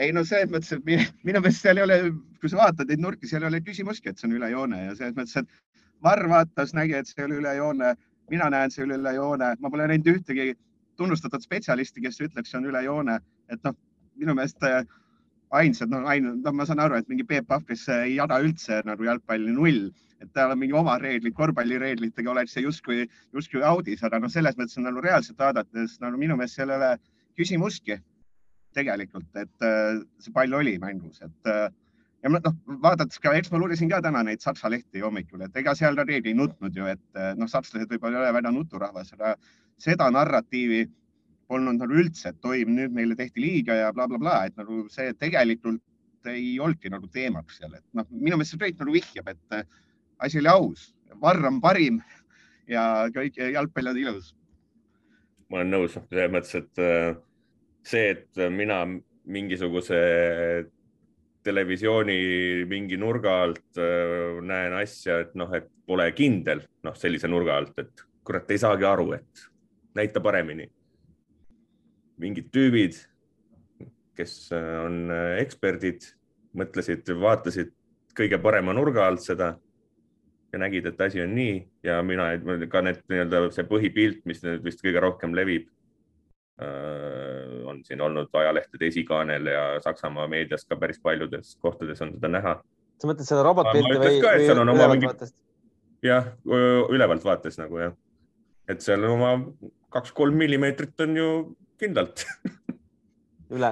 [0.00, 1.98] ei no selles mõttes, et minu, minu meelest seal ei ole,
[2.40, 4.96] kui sa vaatad neid nurki, seal ei ole küsimustki, et see on üle joone ja
[4.96, 7.92] selles mõttes, et Varr vaatas, nägi, et see oli üle joone,
[8.30, 10.52] mina näen, see üle joone, ma pole näinud ühtegi
[11.00, 13.18] tunnustatud spetsialisti, kes ütleks, see on üle joone,
[13.50, 13.76] et noh,
[14.20, 14.82] minu meelest äh,
[15.52, 18.80] ainsad, no ainult, no ma saan aru, et mingi Peep Pahv, kes ei jada üldse
[18.88, 19.90] nagu jalgpalli null,
[20.22, 23.04] et tal on mingi oma reeglid, korvpallireeglitega oleks see justkui,
[23.34, 26.78] justkui audis, aga noh, selles mõttes on nagu reaalselt vaadates nagu minu meelest seal ei
[26.78, 26.92] ole
[27.38, 27.98] küsimustki
[28.76, 31.66] tegelikult, et äh, see pall oli mängus, et äh,
[32.22, 35.74] ja noh, vaadates ka, eks ma lugesin ka täna neid saksa lehti hommikul, et ega
[35.78, 39.12] seal ka keegi ei nutnud ju, et äh, noh, sakslased võib-olla ei ole väga nuturahvas,
[39.16, 39.34] aga
[39.82, 40.84] seda narratiivi
[41.50, 44.86] polnud nagu üldse, et oi, nüüd meile tehti liiga ja blablabla bla, bla, et nagu
[44.92, 45.82] see tegelikult
[46.30, 49.66] ei olnudki nagu teemaks seal, et noh, minu meelest see Reit nagu vihjab, et äh,
[50.22, 51.98] asi oli aus, Varr on parim
[52.70, 54.30] ja kõik jalgpall on ilus.
[55.50, 57.16] ma olen nõus selles mõttes, et äh,
[57.84, 58.84] see, et mina
[59.26, 59.98] mingisuguse
[61.44, 62.18] televisiooni
[62.70, 67.78] mingi nurga alt äh, näen asja, et noh, et pole kindel, noh, sellise nurga alt,
[67.82, 69.48] et kurat, ei saagi aru, et
[69.98, 70.68] näita paremini.
[72.22, 73.00] Mingid tüübid
[74.18, 76.06] kes on eksperdid,
[76.58, 77.72] mõtlesid, vaatasid
[78.16, 79.54] kõige parema nurga alt seda
[80.52, 81.54] ja nägid, et asi on nii
[81.86, 82.28] ja mina
[82.70, 85.70] ka need nii-öelda see põhipilt, mis nüüd vist kõige rohkem levib,
[86.60, 92.52] on siin olnud ajalehtede esikaanel ja Saksamaa meedias ka päris paljudes kohtades on seda näha.
[93.00, 95.08] sa mõtled seda robotpilti või, või ülevalt mingi...
[95.08, 95.36] vaatest?
[96.04, 96.28] jah,
[96.92, 97.94] ülevalt vaates nagu jah,
[98.68, 99.32] et seal oma
[99.92, 101.30] kaks-kolm millimeetrit on ju
[101.80, 102.26] kindlalt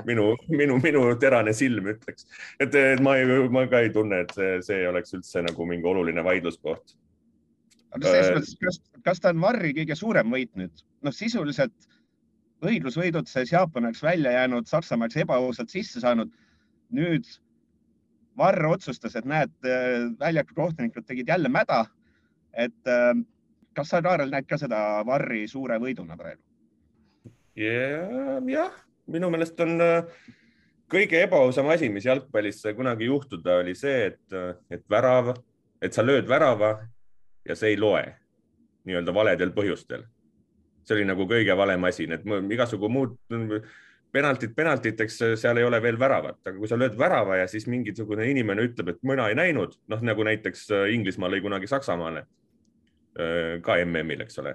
[0.08, 2.26] minu, minu, minu terane silm ütleks,
[2.60, 6.24] et, ma ei, ma ka ei tunne, et see, see oleks üldse nagu mingi oluline
[6.26, 6.96] vaidluskoht.
[7.96, 10.84] aga selles äh, mõttes, kas, kas ta on Varri kõige suurem võit nüüd?
[11.06, 11.88] noh, sisuliselt
[12.66, 16.32] õiglusvõidutses Jaapan oleks välja jäänud, Saksamaa oleks ebaausalt sisse saanud.
[16.90, 17.24] nüüd
[18.38, 19.52] Varr otsustas, et näed,
[20.18, 21.84] väljaku kohtunikud tegid jälle mäda.
[22.52, 23.14] et äh,
[23.74, 26.42] kas sa, Kaarel, näed ka seda Varri suure võiduna praegu?
[27.56, 28.72] jah yeah,,
[29.06, 30.04] minu meelest on äh,
[30.90, 35.34] kõige ebaausam asi, mis jalgpallis sai kunagi juhtuda, oli see, et, äh, et värav,
[35.82, 36.76] et sa lööd värava
[37.46, 38.04] ja see ei loe
[38.88, 40.04] nii-öelda valedel põhjustel.
[40.84, 43.16] See oli nagu kõige valem asi, need igasugu muud
[44.10, 48.26] penaltid penaltiteks, seal ei ole veel väravat, aga kui sa lööd värava ja siis mingisugune
[48.30, 52.26] inimene ütleb, et mina ei näinud, noh nagu näiteks äh, Inglismaa lõi kunagi Saksamaale
[53.60, 54.52] ka MM-il, eks ole.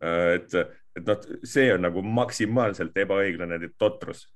[0.00, 0.54] et
[0.94, 4.28] et noh, see on nagu maksimaalselt ebaõiglane totrus.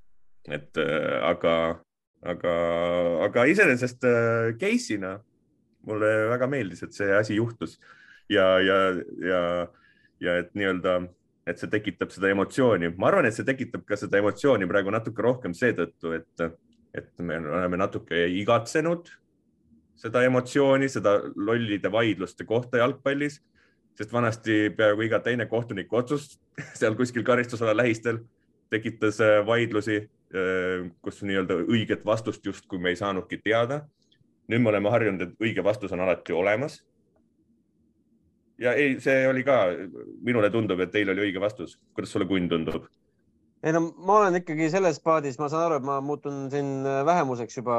[0.49, 1.79] et äh, aga,
[2.25, 2.53] aga,
[3.27, 5.17] aga iseenesest äh, case'ina
[5.85, 7.77] mulle väga meeldis, et see asi juhtus
[8.31, 8.77] ja, ja,
[9.21, 9.41] ja,
[10.23, 10.95] ja et nii-öelda,
[11.47, 12.91] et see tekitab seda emotsiooni.
[12.97, 16.45] ma arvan, et see tekitab ka seda emotsiooni praegu natuke rohkem seetõttu, et,
[16.93, 19.11] et me oleme natuke igatsenud
[19.99, 23.41] seda emotsiooni, seda lollide vaidluste kohta jalgpallis
[23.99, 26.37] sest vanasti peaaegu iga teine kohtuniku otsus
[26.79, 28.21] seal kuskil karistusala lähistel
[28.71, 33.85] tekitas äh, vaidlusi, äh, kus nii-öelda õiget vastust justkui me ei saanudki teada.
[34.49, 36.79] nüüd me oleme harjunud, et õige vastus on alati olemas.
[38.59, 39.59] Ja ei, see oli ka,
[40.25, 41.77] minule tundub, et teil oli õige vastus.
[41.95, 42.87] kuidas sulle, Kunn, tundub?
[43.63, 47.03] ei no ma olen ikkagi selles paadis, ma saan aru, et ma muutun siin äh,
[47.07, 47.77] vähemuseks juba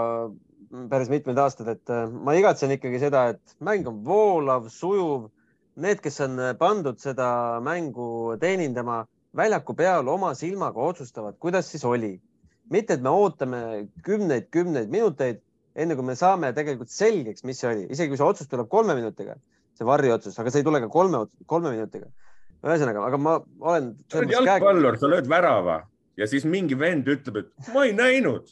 [0.90, 5.30] päris mitmeid aastaid, et ma igatsen ikkagi seda, et mäng on voolav, sujuv
[5.80, 9.04] need, kes on äh, pandud seda mängu teenindama
[9.36, 12.18] väljaku peal oma silmaga otsustavad, kuidas siis oli.
[12.70, 13.60] mitte, et me ootame
[14.06, 15.40] kümneid-kümneid minuteid,
[15.74, 18.94] enne kui me saame tegelikult selgeks, mis see oli, isegi kui see otsus tuleb kolme
[18.94, 19.34] minutiga,
[19.80, 22.10] see varriotsus, aga see ei tule ka kolme, kolme minutiga.
[22.60, 23.38] ühesõnaga, aga ma
[23.72, 23.94] olen.
[24.12, 25.80] sa oled jalgpallur, sa lööd värava
[26.20, 28.50] ja siis mingi vend ütleb, et ma ei näinud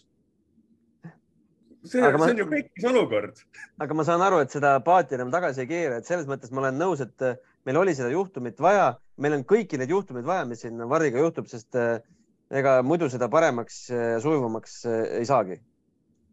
[1.85, 3.43] see, ma, see on ju pekkis olukord.
[3.85, 6.65] aga ma saan aru, et seda paati enam tagasi ei keera, et selles mõttes ma
[6.65, 7.37] olen nõus, et äh,
[7.69, 11.49] meil oli seda juhtumit vaja, meil on kõiki neid juhtumeid vaja, mis siin Varriga juhtub,
[11.53, 11.99] sest äh,
[12.49, 15.61] ega muidu seda paremaks ja sujuvamaks äh, ei saagi.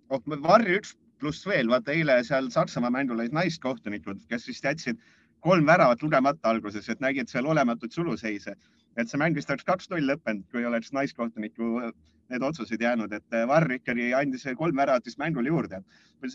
[0.07, 4.99] oh, Varri üks pluss veel, vaata eile seal Saksamaa mängul olid naiskohtunikud, kes vist jätsid
[5.45, 8.55] kolm väravat lugemata alguses, et nägid seal olematut suluseise,
[8.97, 11.91] et see mäng vist oleks kaks-null lõppenud, kui oleks naiskohtuniku
[12.33, 15.81] need otsused jäänud, et eh, Varr ikkagi andis kolm väravat vist mängule juurde.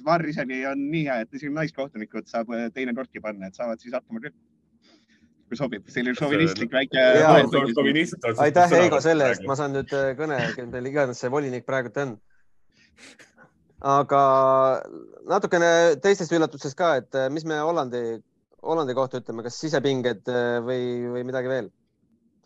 [0.07, 3.83] Varr isegi on nii hea, et isegi naiskohtunikud saab eh, teine korki panna, et saavad
[3.83, 4.37] siis hakkama küll.
[5.51, 7.01] kui sobib, selline šovinistlik väike.
[8.39, 9.91] aitäh, Heigo, selle eest, ma saan nüüd
[10.21, 12.13] kõne, kellel iganes see volinik praegu on.
[13.81, 14.23] Aga
[15.29, 15.71] natukene
[16.03, 18.21] teistest üllatustest ka, et mis me Hollandi,
[18.61, 20.29] Hollandi kohta ütleme, kas sisepinged
[20.67, 20.83] või,
[21.17, 21.71] või midagi veel?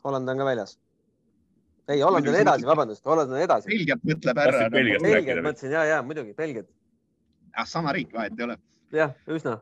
[0.04, 0.76] Holland on ka väljas
[1.88, 3.68] ei, Holland on edasi, vabandust, Holland on edasi.
[3.68, 4.64] Belgiat mõtleb ära.
[4.72, 6.68] Belgiat mõtlesin ja, ja muidugi Belgiat.
[7.54, 8.56] ah, sama riik, vahet ei ole.
[8.94, 9.58] jah, üsna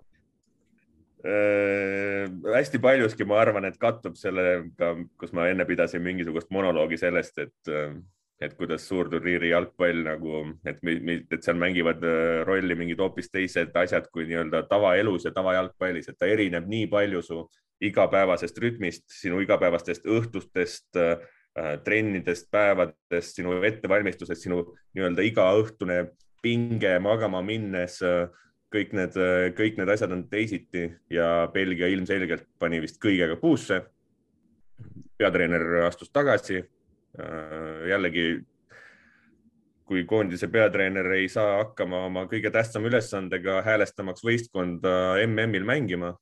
[1.26, 2.30] äh,.
[2.54, 7.70] hästi paljuski ma arvan, et kattub sellega, kus ma enne pidasin mingisugust monoloogi sellest, et,
[7.70, 7.96] äh,
[8.42, 14.08] et kuidas suurturniiri jalgpall nagu, et, et seal mängivad äh, rolli mingid hoopis teised asjad
[14.12, 17.44] kui nii-öelda tavaelus ja tavajalgpallis, et ta erineb nii palju su
[17.82, 21.16] igapäevasest rütmist, sinu igapäevastest õhtustest äh,
[21.84, 24.62] trennidest, päevadest, sinu ettevalmistusest, sinu
[24.96, 25.98] nii-öelda igaõhtune
[26.42, 27.98] pinge magama minnes.
[28.06, 28.28] Äh,
[28.72, 33.82] kõik need, äh, kõik need asjad on teisiti ja Belgia ilmselgelt pani vist kõigega puusse.
[35.18, 36.64] peatreener astus tagasi.
[37.88, 38.26] Jällegi,
[39.88, 44.94] kui koondise peatreener ei saa hakkama oma kõige tähtsama ülesandega häälestamaks võistkonda
[45.26, 46.14] MM-il mängima,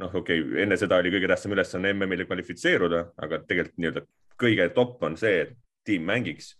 [0.00, 4.06] noh, okei okay,, enne seda oli kõige tähtsam ülesanne MM-ile kvalifitseeruda, aga tegelikult nii-öelda
[4.40, 5.56] kõige top on see, et
[5.88, 6.54] tiim mängiks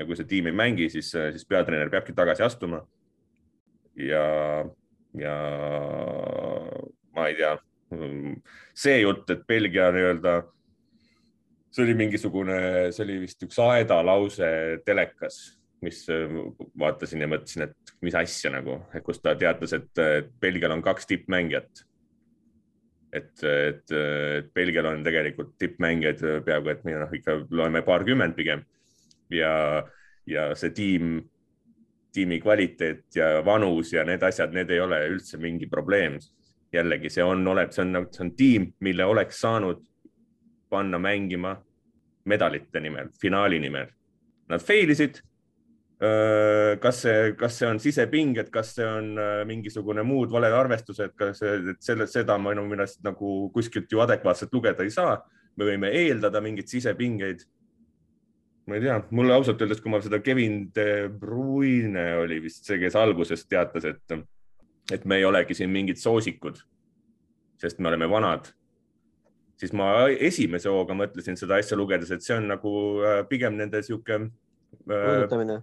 [0.00, 2.84] ja kui see tiim ei mängi, siis, siis peatreener peabki tagasi astuma.
[4.00, 4.24] ja,
[5.18, 5.34] ja
[7.16, 7.56] ma ei tea,
[8.84, 10.36] see jutt, et Belgia nii-öelda,
[11.70, 12.58] see oli mingisugune,
[12.94, 14.48] see oli vist üks Aeda lause
[14.86, 15.38] telekas,
[15.84, 16.02] mis
[16.78, 20.02] vaatasin ja mõtlesin, et mis asja nagu, kus ta teatas, et
[20.42, 21.86] Belgial on kaks tippmängijat.
[23.12, 28.62] et, et, et Belgial on tegelikult tippmängijaid peaaegu, et me noh, ikka loeme paarkümmend pigem
[29.34, 29.82] ja,
[30.26, 31.16] ja see tiim,
[32.14, 36.18] tiimi kvaliteet ja vanus ja need asjad, need ei ole üldse mingi probleem.
[36.70, 39.80] jällegi, see on, oleb, see on, see on tiim, mille oleks saanud
[40.70, 41.56] panna mängima
[42.24, 43.90] medalite nimel, finaali nimel.
[44.50, 45.20] Nad fail isid.
[46.80, 51.42] kas see, kas see on sisepinged, kas see on mingisugune muud valed arvestused, kas
[51.84, 55.18] selle, seda minu meelest nagu kuskilt ju adekvaatselt lugeda ei saa.
[55.58, 57.44] me võime eeldada mingeid sisepingeid.
[58.66, 62.78] ma ei tea, mulle ausalt öeldes, kui ma seda Kevin De Bruyne oli vist see,
[62.78, 64.16] kes alguses teatas, et,
[64.92, 66.62] et me ei olegi siin mingid soosikud,
[67.60, 68.48] sest me oleme vanad
[69.60, 72.72] siis ma esimese hooga mõtlesin seda asja lugedes, et see on nagu
[73.04, 74.22] äh, pigem nende sihuke
[74.86, 75.60] õudutamine.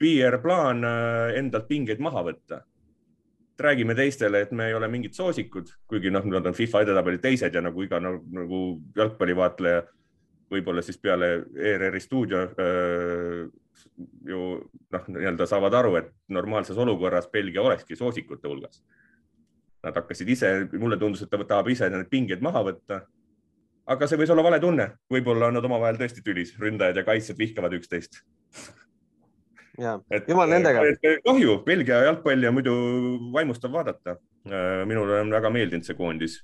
[0.00, 2.64] PR-plaan äh, endalt pingeid maha võtta.
[3.56, 7.54] räägime teistele, et me ei ole mingid soosikud, kuigi noh, nad on FIFA edetabeli teised
[7.54, 8.58] ja nagu iga nagu, nagu
[8.96, 9.78] jalgpallivaatleja
[10.52, 13.48] võib-olla siis peale ERR-i stuudio öö, äh,
[14.28, 14.42] ju
[14.92, 18.82] noh, nii-öelda saavad aru, et normaalses olukorras Belgia olekski soosikute hulgas.
[19.84, 23.00] Nad hakkasid ise, mulle tundus, et ta tahab ise need pinged maha võtta
[23.86, 27.38] aga see võis olla vale tunne, võib-olla on nad omavahel tõesti tülis, ründajad ja kaitsjad
[27.38, 28.22] vihkavad üksteist.
[29.78, 29.96] ja,
[30.28, 30.82] jumal nendega.
[31.24, 32.74] kahju, Belgia jalgpalli on muidu
[33.32, 34.16] vaimustav vaadata.
[34.46, 36.42] Äh, minule on väga meeldinud see koondis.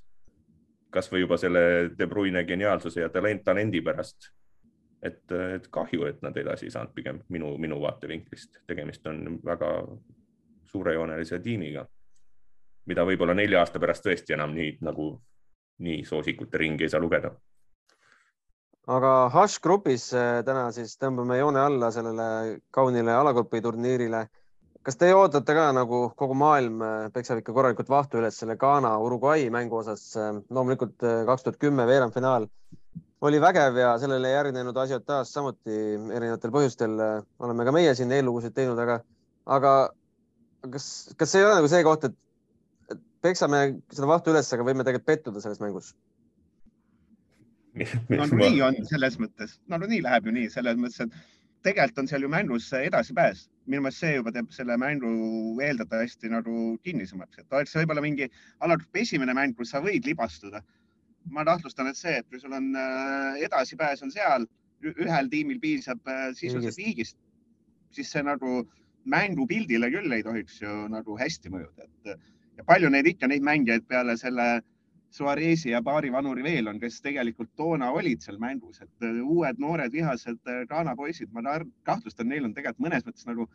[0.93, 4.31] kasvõi juba selle De Bruyne geniaalsuse ja talent, talendi pärast.
[5.01, 8.61] et, et kahju, et nad edasi ei saanud pigem minu, minu vaatevinklist.
[8.67, 9.71] tegemist on väga
[10.63, 11.85] suurejoonelise tiimiga,
[12.85, 15.21] mida võib-olla nelja aasta pärast tõesti enam nii nagu
[15.79, 17.31] nii soosikute ringi ei saa lugeda.
[18.93, 24.25] aga Hush grupis eh, täna siis tõmbame joone alla sellele kaunile alagrupi turniirile.
[24.83, 28.97] kas teie ootate ka nagu kogu maailm eh, peksab ikka korralikult vahtu üles selle Ghana
[28.99, 30.15] Uruguay mängu osas?
[30.17, 32.47] Eh, loomulikult kaks tuhat kümme veerandfinaal
[33.23, 36.97] oli vägev ja sellele järgnenud asiotaaž samuti erinevatel põhjustel
[37.39, 38.97] oleme ka meie siin eellugusid teinud, aga,
[39.45, 39.71] aga
[40.71, 42.17] kas, kas ei ole nagu see koht, et
[43.23, 43.61] peksame
[43.93, 45.93] seda vahtu üles, aga võime tegelikult pettuda selles mängus.
[48.09, 52.29] nagunii on selles mõttes, nagunii läheb ju nii selles mõttes, et tegelikult on seal ju
[52.29, 53.47] mängus edasipääs.
[53.65, 55.09] minu meelest see juba teeb selle mängu
[55.63, 58.27] eeldatavasti nagu kinnisemaks, et oleks võib-olla mingi
[58.59, 60.61] alagrupi esimene mäng, kus sa võid libastuda.
[61.31, 64.45] ma kahtlustan, et see, et kui sul on äh, edasipääs on seal,
[64.83, 67.17] ühel tiimil piisab äh, sisuliselt viigist,
[67.95, 68.65] siis see nagu
[69.07, 72.19] mängupildile küll ei tohiks ju nagu hästi mõjuda, et
[72.57, 74.47] ja palju neid ikka, neid mängijaid peale selle
[75.13, 79.59] Suarezi ja paari vanuri veel on, kes tegelikult toona olid seal mängus, et äh, uued
[79.61, 83.45] noored vihased äh, Ghana poisid, ma kahtlustan, neil on tegelikult mõnes mõttes nagu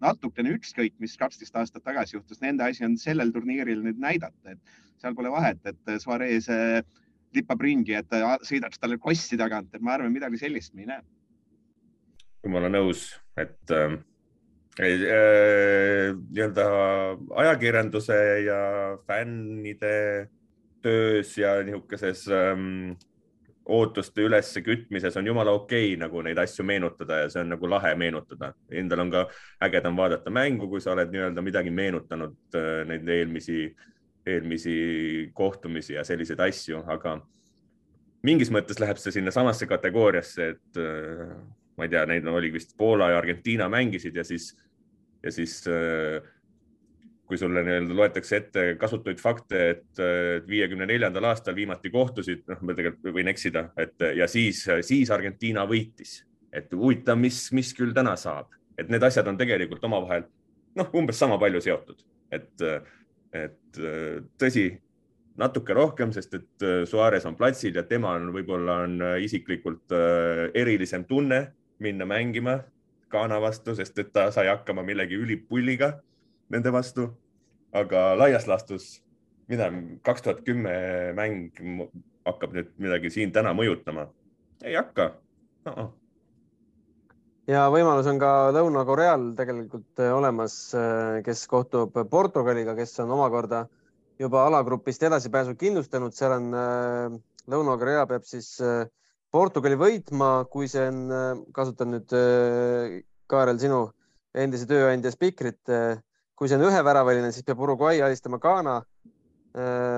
[0.00, 5.02] natukene ükskõik, mis kaksteist aastat tagasi juhtus, nende asi on sellel turniiril nüüd näidata, et
[5.04, 6.48] seal pole vahet, et äh, Suarez
[7.36, 8.16] lipab ringi, et
[8.48, 11.04] sõidaks talle kossi tagant, et ma arvan, midagi sellist me ei näe.
[12.42, 13.04] jumala nõus,
[13.36, 13.98] et äh Äh,
[14.80, 16.66] nii-öelda
[17.42, 18.60] ajakirjanduse ja
[19.06, 20.28] fännide
[20.82, 22.94] töös ja niisuguses ähm,
[23.64, 27.94] ootuste üleskütmises on jumala okei okay, nagu neid asju meenutada ja see on nagu lahe
[27.94, 28.52] meenutada.
[28.70, 29.26] Endal on ka
[29.62, 33.76] ägedam vaadata mängu, kui sa oled nii-öelda midagi meenutanud äh,, neid eelmisi,
[34.26, 34.76] eelmisi
[35.34, 37.18] kohtumisi ja selliseid asju, aga
[38.26, 41.36] mingis mõttes läheb see sinnasamasse kategooriasse, et äh,
[41.76, 44.50] ma ei tea, neid oli vist Poola ja Argentiina mängisid ja siis,
[45.22, 46.20] ja siis äh,
[47.32, 50.00] kui sulle nii-öelda loetakse ette kasutuid fakte, et
[50.44, 55.64] viiekümne neljandal aastal viimati kohtusid, noh, ma tegelikult võin eksida, et ja siis, siis Argentiina
[55.68, 56.18] võitis,
[56.52, 60.26] et huvitav, mis, mis küll täna saab, et need asjad on tegelikult omavahel
[60.76, 62.04] noh, umbes sama palju seotud,
[62.36, 62.66] et,
[63.32, 63.80] et
[64.40, 64.66] tõsi,
[65.40, 69.94] natuke rohkem, sest et Suarez on platsil ja tema on võib-olla on isiklikult
[70.52, 71.46] erilisem tunne
[71.82, 72.60] minna mängima
[73.12, 75.92] Ghana vastu, sest et ta sai hakkama millegi ülipulliga
[76.50, 77.10] nende vastu.
[77.72, 79.00] aga laias laastus,
[79.48, 79.70] mida
[80.04, 80.72] kaks tuhat kümme
[81.16, 81.56] mäng
[82.26, 84.10] hakkab nüüd midagi siin täna mõjutama?
[84.62, 85.06] ei hakka
[85.64, 85.72] no.
[85.72, 85.88] -oh.
[87.48, 93.66] ja võimalus on ka Lõuna-Koreal tegelikult äh, olemas, äh, kes kohtub Portugaliga, kes on omakorda
[94.18, 97.18] juba alagrupist edasipääsu kindlustanud, seal on äh,
[97.50, 98.86] Lõuna-Korea peab siis äh,
[99.32, 102.98] Portugali võitma, kui see on, äh, kasutan nüüd äh,
[103.32, 103.86] Kaarel sinu
[104.36, 105.62] endise tööandja spikrit.
[105.72, 106.02] Äh,
[106.36, 108.82] kui see on üheväraväline, siis peab Uruguay alistama Ghana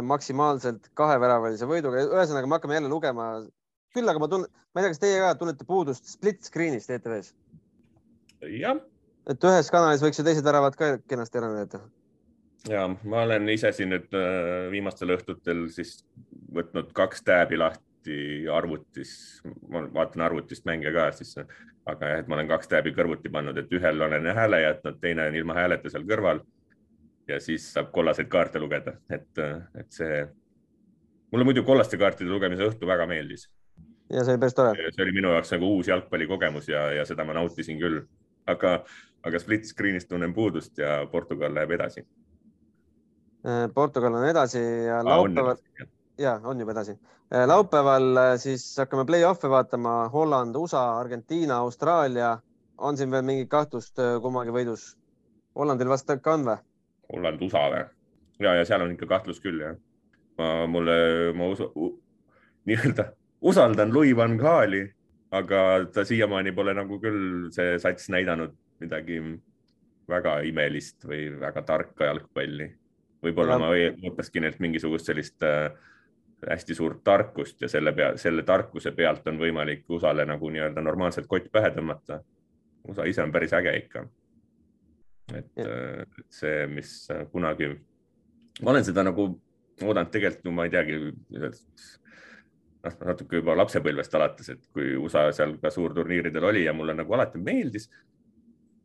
[0.02, 2.00] maksimaalselt kaheväravalise võiduga.
[2.02, 3.26] ühesõnaga, me hakkame jälle lugema.
[3.94, 7.30] küll aga ma tunnen, ma ei tea, kas teie ka tunnete puudust split screen'ist ETV-s?
[8.50, 8.80] jah,
[9.30, 11.80] et ühes kanalis võiks ju teised väravad ka kenasti ära näidata.
[12.66, 14.18] ja ma olen ise siin nüüd
[14.74, 16.00] viimastel õhtutel siis
[16.58, 17.93] võtnud kaks tääbi lahti
[18.52, 19.14] arvutis,
[19.68, 21.34] ma vaatan arvutist mänge ka siis,
[21.86, 25.28] aga jah, et ma olen kaks tääbi kõrvuti pannud, et ühel olen hääle jätnud, teine
[25.28, 26.44] on ilma hääleta seal kõrval.
[27.28, 29.38] ja siis saab kollaseid kaarte lugeda, et,
[29.80, 30.24] et see,
[31.32, 33.48] mulle muidu kollaste kaartide lugemise õhtu väga meeldis
[34.12, 34.90] ja see oli päris tore.
[34.92, 38.02] see oli minu jaoks nagu uus jalgpallikogemus ja, ja seda ma nautisin küll,
[38.50, 38.76] aga,
[39.24, 42.04] aga split screen'ist tunnen puudust ja Portugal läheb edasi.
[43.44, 45.60] Äh, Portugal on edasi ja ah, laupäeval,
[46.18, 46.96] ja on juba edasi.
[47.32, 52.38] Äh, laupäeval äh, siis hakkame play-off'e vaatama, Holland, USA, Argentiina, Austraalia.
[52.78, 54.96] on siin veel mingit kahtlust kummagi võidus?
[55.54, 56.56] Hollandil vast ikka on või?
[57.12, 57.84] Holland, USA või?
[58.42, 59.76] ja, ja seal on ikka kahtlus küll jah.
[60.38, 60.96] ma, mulle,
[61.38, 61.70] ma usu,
[62.66, 63.12] nii-öelda
[63.44, 64.82] usaldan Louis van Gaali,
[65.34, 65.60] aga
[65.92, 69.20] ta siiamaani pole nagu küll see sats näidanud midagi
[70.10, 72.70] väga imelist või väga tarka jalgpalli.
[73.24, 75.72] võib-olla ma ootaski neilt mingisugust sellist äh,
[76.50, 81.26] hästi suurt tarkust ja selle pea, selle tarkuse pealt on võimalik USA-le nagu nii-öelda normaalselt
[81.30, 82.20] kott pähe tõmmata.
[82.88, 84.06] USA ise on päris äge ikka.
[85.34, 87.70] et, äh, et see, mis kunagi,
[88.62, 89.30] ma olen seda nagu
[89.82, 90.98] oodanud tegelikult, no ma ei teagi,
[91.32, 91.54] noh,
[92.84, 97.40] natuke juba lapsepõlvest alates, et kui USA seal ka suurturniiridel oli ja mulle nagu alati
[97.40, 97.88] meeldis.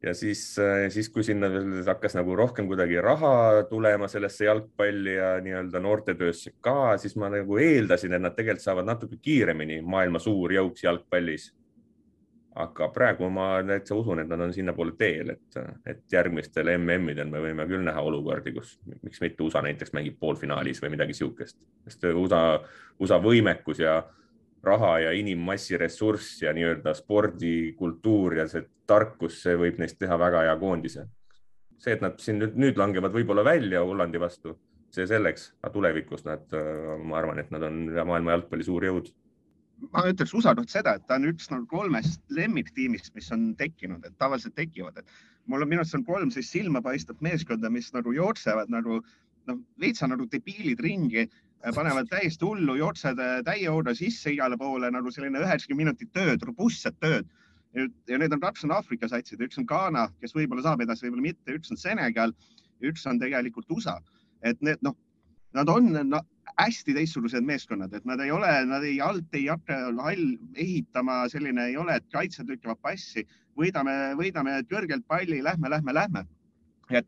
[0.04, 0.42] Ja siis,
[0.90, 1.50] siis kui sinna
[1.88, 7.58] hakkas nagu rohkem kuidagi raha tulema sellesse jalgpalli ja nii-öelda noortetöösse ka, siis ma nagu
[7.60, 11.50] eeldasin, et nad tegelikult saavad natuke kiiremini maailma suur jõuks jalgpallis.
[12.60, 17.40] Aga praegu ma täitsa usun, et nad on sinnapoole teel, et, et järgmistel MM-idel me
[17.44, 18.74] võime küll näha olukordi, kus
[19.04, 22.42] miks mitte USA näiteks mängib poolfinaalis või midagi sihukest, sest USA,
[23.00, 24.00] USA võimekus ja
[24.64, 30.44] raha ja inimmassi ressurss ja nii-öelda spordikultuur ja see tarkus, see võib neist teha väga
[30.48, 31.08] hea koondise.
[31.80, 34.58] see, et nad siin nüüd, nüüd langevad võib-olla välja Hollandi vastu,
[34.92, 36.44] see selleks, aga tulevikus nad,
[37.04, 39.08] ma arvan, et nad on maailma jalgpalli suur jõud
[39.94, 44.18] ma ütleks USA-lt seda, et ta on üks nagu kolmest lemmiktiimist, mis on tekkinud, et
[44.20, 48.72] tavaliselt tekivad, et mul on minu arust on kolm sellist silmapaistvat meeskonda, mis nagu jooksevad
[48.74, 49.00] nagu
[49.50, 51.30] noh, veitsa nagu debiilid ringi,
[51.76, 56.96] panevad täiesti hullu, jooksed täie hooga sisse igale poole nagu selline üheksakümmend minutit tööd, robustset
[57.04, 57.28] tööd.
[58.10, 61.28] ja need on kaks on Aafrika satsid, üks on Ghana, kes võib-olla saab edasi, võib-olla
[61.28, 62.34] mitte, üks on Senegal,
[62.82, 64.00] üks on tegelikult USA,
[64.42, 64.96] et need noh,
[65.54, 66.22] nad on no,
[66.58, 71.70] hästi teistsugused meeskonnad, et nad ei ole, nad ei alt ei hakka hall ehitama, selline
[71.70, 73.26] ei ole, et kaitsjad lükkavad passi,
[73.60, 76.26] võidame, võidame kõrgelt palli, lähme, lähme, lähme.
[76.90, 77.08] et,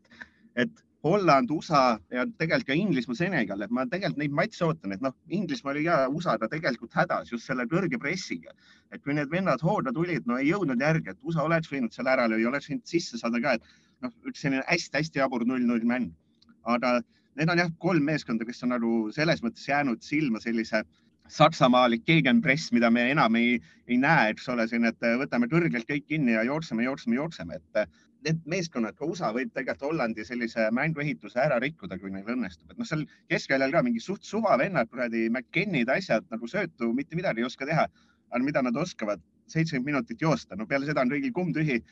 [0.54, 5.02] et Holland, USA ja tegelikult ka Inglismaa, Senegal, et ma tegelikult neid matše ootan, et
[5.02, 8.54] noh, Inglismaa oli ka USA-ga tegelikult hädas just selle kõrge pressiga.
[8.92, 12.12] et kui need vennad hooda tulid, no ei jõudnud järgi, et USA oleks võinud selle
[12.12, 13.62] ära lüüa, oleks võinud sisse saada ka, et
[14.04, 16.12] noh, üks selline hästi-hästi jabur null-null mäng.
[16.62, 17.00] aga
[17.40, 20.84] need on jah, kolm meeskonda, kes on nagu selles mõttes jäänud silma sellise
[21.28, 23.58] saksamaalik gegenpress, mida me enam ei,
[23.88, 27.88] ei näe, eks ole, siin, et võtame kõrgelt kõik kinni ja jookseme, jookseme, jookseme, et
[28.26, 32.78] need meeskonnad, ka USA võib tegelikult Hollandi sellise mänguehituse ära rikkuda, kui neil õnnestub, et
[32.78, 37.42] noh, seal keskväljal ka mingi suht suva vennad, kuradi McKennid, asjad nagu söötu, mitte midagi
[37.42, 37.88] ei oska teha.
[38.32, 39.20] aga mida nad oskavad,
[39.52, 41.82] seitsekümmend minutit joosta, no peale seda on kõigil kumm tühi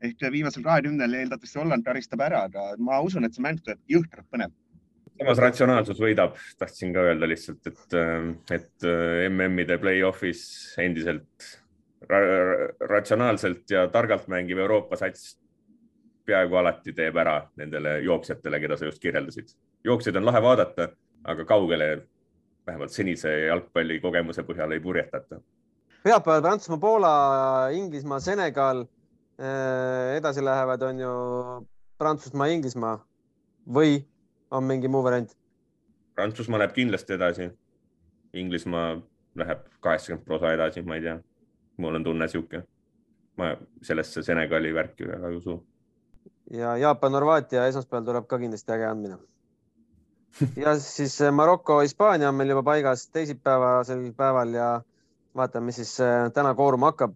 [0.00, 4.30] ehk viimasel kahekümnel eeldatavasti Holland karistab ära, aga ma usun, et see mäng tuleb jõhkralt
[4.32, 4.54] põnev
[5.20, 7.96] samas ratsionaalsus võidab, tahtsin ka öelda lihtsalt, et,
[8.56, 10.44] et äh, MM-ide play-off'is
[10.80, 11.50] endiselt
[12.90, 15.34] ratsionaalselt ja targalt mängiv Euroopa sats
[16.26, 19.52] peaaegu alati teeb ära nendele jooksjatele, keda sa just kirjeldasid.
[19.84, 20.88] jooksjaid on lahe vaadata,
[21.24, 21.90] aga kaugele
[22.66, 25.40] vähemalt senise jalgpalli kogemuse põhjal ei purjetata.
[26.04, 27.12] pühapäeval Prantsusmaa, Poola,
[27.72, 28.86] Inglismaa, Senegal.
[29.40, 31.12] Äh, edasi lähevad, on ju
[31.98, 32.98] Prantsusmaa, Inglismaa
[33.68, 34.00] või
[34.50, 35.32] on mingi muu variant?
[36.14, 37.48] Prantsusmaa läheb kindlasti edasi.
[38.32, 39.00] Inglismaa
[39.38, 41.18] läheb kaheksakümmend prosa edasi, ma ei tea.
[41.76, 42.62] mul on tunne sihuke.
[43.36, 45.66] ma sellesse Senegali värki väga ei usu.
[46.50, 49.18] ja Jaapan, Horvaatia esmaspäeval tuleb ka kindlasti äge andmine.
[50.56, 54.82] ja siis eh, Maroko, Hispaania on meil juba paigas teisipäevasel päeval ja
[55.36, 57.14] vaatame, mis siis eh, täna kooruma hakkab.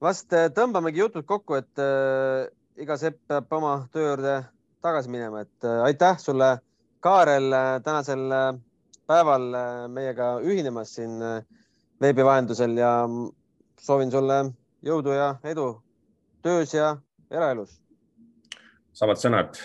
[0.00, 1.84] vast eh, tõmbamegi jutud kokku, et
[2.76, 4.42] iga sepp peab oma töö juurde
[4.82, 6.58] tagasi minema, et äh, aitäh sulle,
[7.00, 8.60] Kaarel, äh, tänasel äh,
[9.06, 9.48] päeval
[9.90, 11.18] meiega ühinemas siin
[12.00, 12.92] veebi vahendusel ja
[13.80, 14.38] soovin sulle
[14.86, 15.66] jõudu ja edu
[16.42, 16.96] töös ja
[17.30, 17.80] eraelus.
[18.92, 19.58] samad sõnad,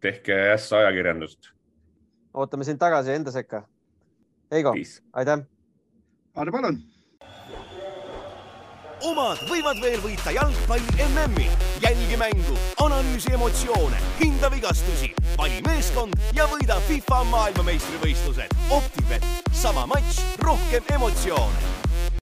[0.00, 1.52] tehke ässa ajakirjandust.
[2.34, 3.62] ootame sind tagasi enda sekka.
[4.52, 4.74] Heigo,
[5.12, 5.44] aitäh.
[6.36, 6.82] Aadu, palun
[9.02, 11.71] omad võivad veel võita jalgpalli MM-i.
[11.92, 18.56] Jälgi mängu, analüüsi emotsioone, hinda vigastusi, vali meeskond ja võida FIFA maailmameistrivõistlused.
[18.70, 21.81] Optibet, sama matš, rohkem emotsioone